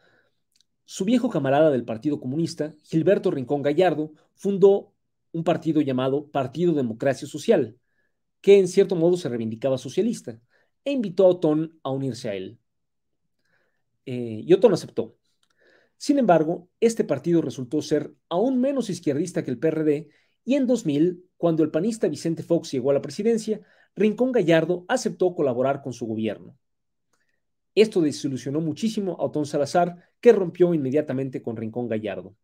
[0.84, 4.92] su viejo camarada del Partido Comunista, Gilberto Rincón Gallardo, fundó
[5.32, 7.76] un partido llamado Partido Democracia Social,
[8.40, 10.40] que en cierto modo se reivindicaba socialista,
[10.84, 12.58] e invitó a Otón a unirse a él.
[14.06, 15.16] Eh, y Otón aceptó.
[15.96, 20.08] Sin embargo, este partido resultó ser aún menos izquierdista que el PRD
[20.44, 23.60] y en 2000, cuando el panista Vicente Fox llegó a la presidencia,
[23.94, 26.56] Rincón Gallardo aceptó colaborar con su gobierno.
[27.74, 32.34] Esto desilusionó muchísimo a Otón Salazar, que rompió inmediatamente con Rincón Gallardo.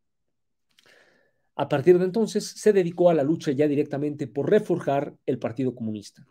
[1.57, 5.74] A partir de entonces se dedicó a la lucha ya directamente por reforjar el Partido
[5.74, 6.26] Comunista.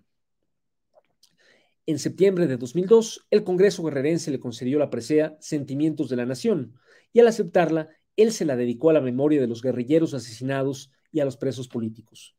[1.86, 6.74] En septiembre de 2002, el Congreso guerrerense le concedió la presea Sentimientos de la Nación,
[7.11, 11.19] y al aceptarla, él se la dedicó a la memoria de los guerrilleros asesinados y
[11.19, 12.36] a los presos políticos.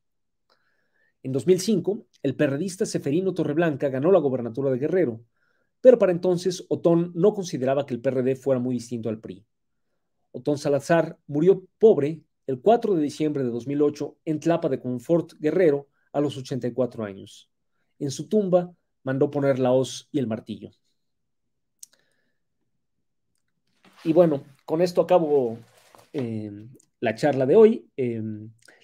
[1.22, 5.24] En 2005, el perredista Seferino Torreblanca ganó la gobernatura de Guerrero,
[5.80, 9.44] pero para entonces Otón no consideraba que el PRD fuera muy distinto al PRI.
[10.32, 15.88] Otón Salazar murió pobre el 4 de diciembre de 2008 en Tlapa de Confort, Guerrero,
[16.12, 17.50] a los 84 años.
[17.98, 18.72] En su tumba
[19.02, 20.70] mandó poner la hoz y el martillo.
[24.04, 25.58] Y bueno, con esto acabo
[26.12, 26.52] eh,
[27.00, 27.90] la charla de hoy.
[27.96, 28.22] Eh,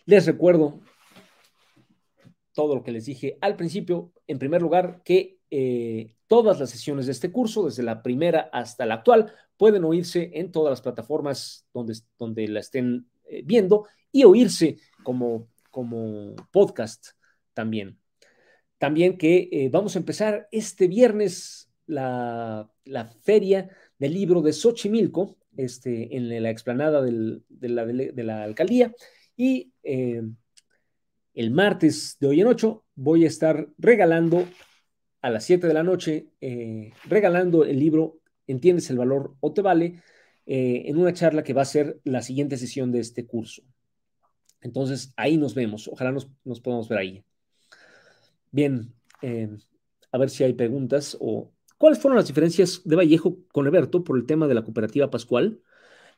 [0.06, 0.80] les recuerdo
[2.52, 4.12] todo lo que les dije al principio.
[4.26, 8.86] En primer lugar, que eh, todas las sesiones de este curso, desde la primera hasta
[8.86, 14.24] la actual, pueden oírse en todas las plataformas donde, donde la estén eh, viendo y
[14.24, 17.08] oírse como, como podcast
[17.54, 17.98] también.
[18.78, 22.70] También que eh, vamos a empezar este viernes la,
[23.22, 23.68] feria
[23.98, 28.94] del libro de Xochimilco este, en la explanada de, la, de, la, alcaldía
[29.36, 29.72] y
[31.40, 34.46] el martes de hoy en ocho voy a estar regalando
[35.22, 39.62] a las 7 de la noche, eh, regalando el libro Entiendes el valor o te
[39.62, 40.02] vale,
[40.46, 43.62] eh, en una charla que va a ser la siguiente sesión de este curso.
[44.60, 45.88] Entonces, ahí nos vemos.
[45.88, 46.26] Ojalá nos,
[46.60, 47.24] podamos ver ahí.
[48.50, 49.48] Bien, eh,
[50.12, 54.18] a ver si hay preguntas o cuáles fueron las diferencias de Vallejo con Eberto por
[54.18, 55.60] el tema de la cooperativa Pascual.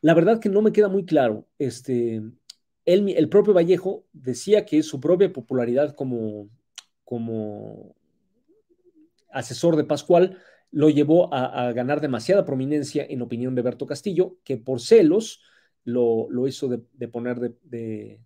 [0.01, 1.47] La verdad que no me queda muy claro.
[1.59, 2.23] Este,
[2.85, 6.49] el propio Vallejo decía que su propia popularidad como,
[7.05, 7.95] como
[9.31, 10.39] asesor de Pascual,
[10.73, 15.41] lo llevó a, ganar demasiada prominencia en opinión de Berto Castillo, que por celos
[15.85, 18.19] lo, hizo de, poner de,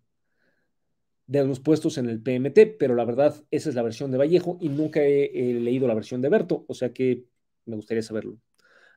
[1.27, 4.59] de, los puestos en el PMT, pero la verdad, esa es la versión de Vallejo
[4.61, 7.25] y nunca he, leído la versión de Berto, o sea que
[7.65, 8.39] me gustaría saberlo.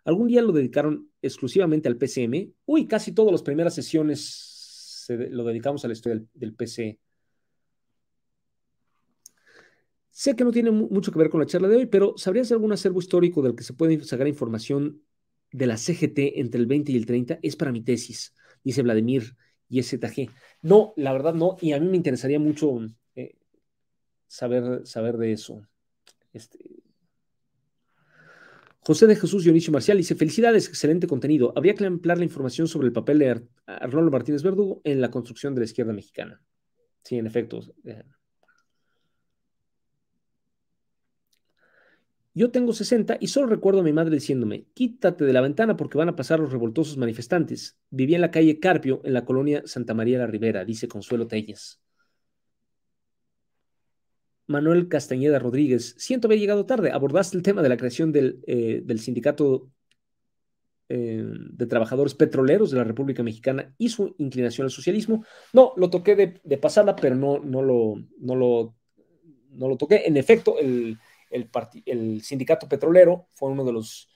[0.05, 2.53] Algún día lo dedicaron exclusivamente al PCM.
[2.65, 6.55] Uy, casi todas las primeras sesiones lo dedicamos a la historia del, del.
[10.19, 12.55] Sé que no tiene mucho que ver con la charla de hoy, pero ¿sabrías de
[12.55, 15.01] algún acervo histórico del que se puede sacar información
[15.53, 17.39] de la CGT entre el 20 y el 30?
[17.41, 19.37] Es para mi tesis, dice Vladimir
[19.69, 20.29] y SZG.
[20.61, 22.79] No, la verdad no, y a mí me interesaría mucho
[23.15, 23.37] eh,
[24.27, 25.65] saber, saber de eso.
[26.33, 26.59] Este...
[28.81, 31.53] José de Jesús Dionisio Marcial dice: Felicidades, excelente contenido.
[31.55, 35.55] Habría que ampliar la información sobre el papel de Arnoldo Martínez Verdugo en la construcción
[35.55, 36.41] de la izquierda mexicana.
[37.05, 37.61] Sí, en efecto.
[37.85, 38.03] Eh,
[42.39, 45.97] Yo tengo 60 y solo recuerdo a mi madre diciéndome, quítate de la ventana porque
[45.97, 47.77] van a pasar los revoltosos manifestantes.
[47.89, 51.81] Vivía en la calle Carpio, en la colonia Santa María la Ribera, dice Consuelo Telles.
[54.47, 56.93] Manuel Castañeda Rodríguez, siento haber llegado tarde.
[56.93, 59.69] Abordaste el tema de la creación del, eh, sindicato
[60.87, 65.25] eh, de trabajadores petroleros de la República Mexicana y su inclinación al socialismo.
[65.51, 68.75] No, lo toqué de, pasada, pero no, no, lo, no, lo,
[69.49, 70.03] no lo toqué.
[70.05, 70.97] En efecto, el
[71.29, 74.09] el, sindicato petrolero fue uno de los,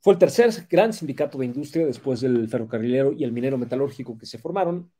[0.00, 4.26] fue el tercer gran sindicato de industria después del ferrocarrilero y el minero metalúrgico que
[4.26, 4.90] se formaron.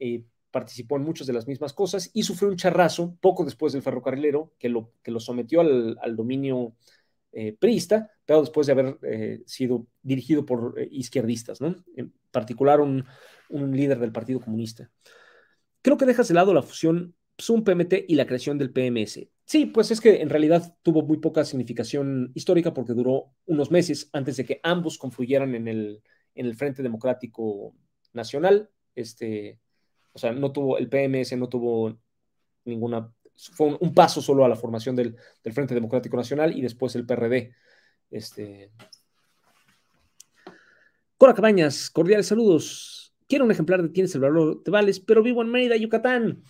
[0.51, 4.53] participó en muchas de las mismas cosas y sufrió un charrazo poco después del ferrocarrilero
[4.59, 6.75] que lo, que lo sometió al, dominio
[7.33, 11.77] eh, priista, pero después de haber eh, sido dirigido por eh, izquierdistas, ¿no?
[11.97, 13.07] En particular un,
[13.49, 14.91] un, líder del Partido Comunista.
[15.81, 19.27] Creo que dejas de lado la fusión PSUM-PMT y la creación del PMS.
[19.45, 24.09] Sí, pues es que en realidad tuvo muy poca significación histórica porque duró unos meses
[24.13, 26.03] antes de que ambos confluyeran en el,
[26.35, 27.75] en el Frente Democrático
[28.13, 28.71] Nacional.
[28.95, 29.59] Este,
[30.13, 31.99] o sea, no tuvo, el PMS no tuvo
[32.65, 36.95] ninguna, fue un, paso solo a la formación del, del, Frente Democrático Nacional y después
[36.95, 37.55] el PRD.
[38.11, 38.71] Este...
[41.17, 43.15] Cora Cabañas, cordiales saludos.
[43.29, 46.43] Quiero un ejemplar de Tienes el valor de Vales, pero vivo en Mérida, Yucatán.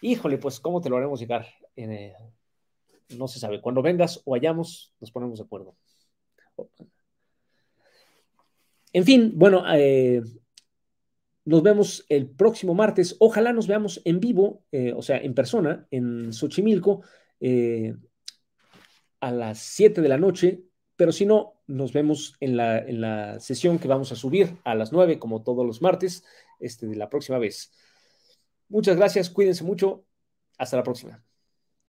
[0.00, 1.46] Híjole, pues, ¿cómo te lo haremos llegar?
[1.78, 2.14] Eh,
[3.16, 3.60] no se sabe.
[3.60, 5.76] Cuando vengas o vayamos, nos ponemos de acuerdo.
[8.92, 10.22] En fin, bueno, eh,
[11.44, 13.16] nos vemos el próximo martes.
[13.20, 17.02] Ojalá nos veamos en vivo, eh, o sea, en persona, en Xochimilco,
[19.20, 20.64] a las 7 de la noche.
[20.96, 24.74] Pero si no, nos vemos en la, en la, sesión que vamos a subir a
[24.74, 26.24] las 9, como todos los martes,
[26.58, 27.70] este, de la próxima vez.
[28.68, 30.04] Muchas gracias, cuídense mucho.
[30.58, 31.27] Hasta la próxima.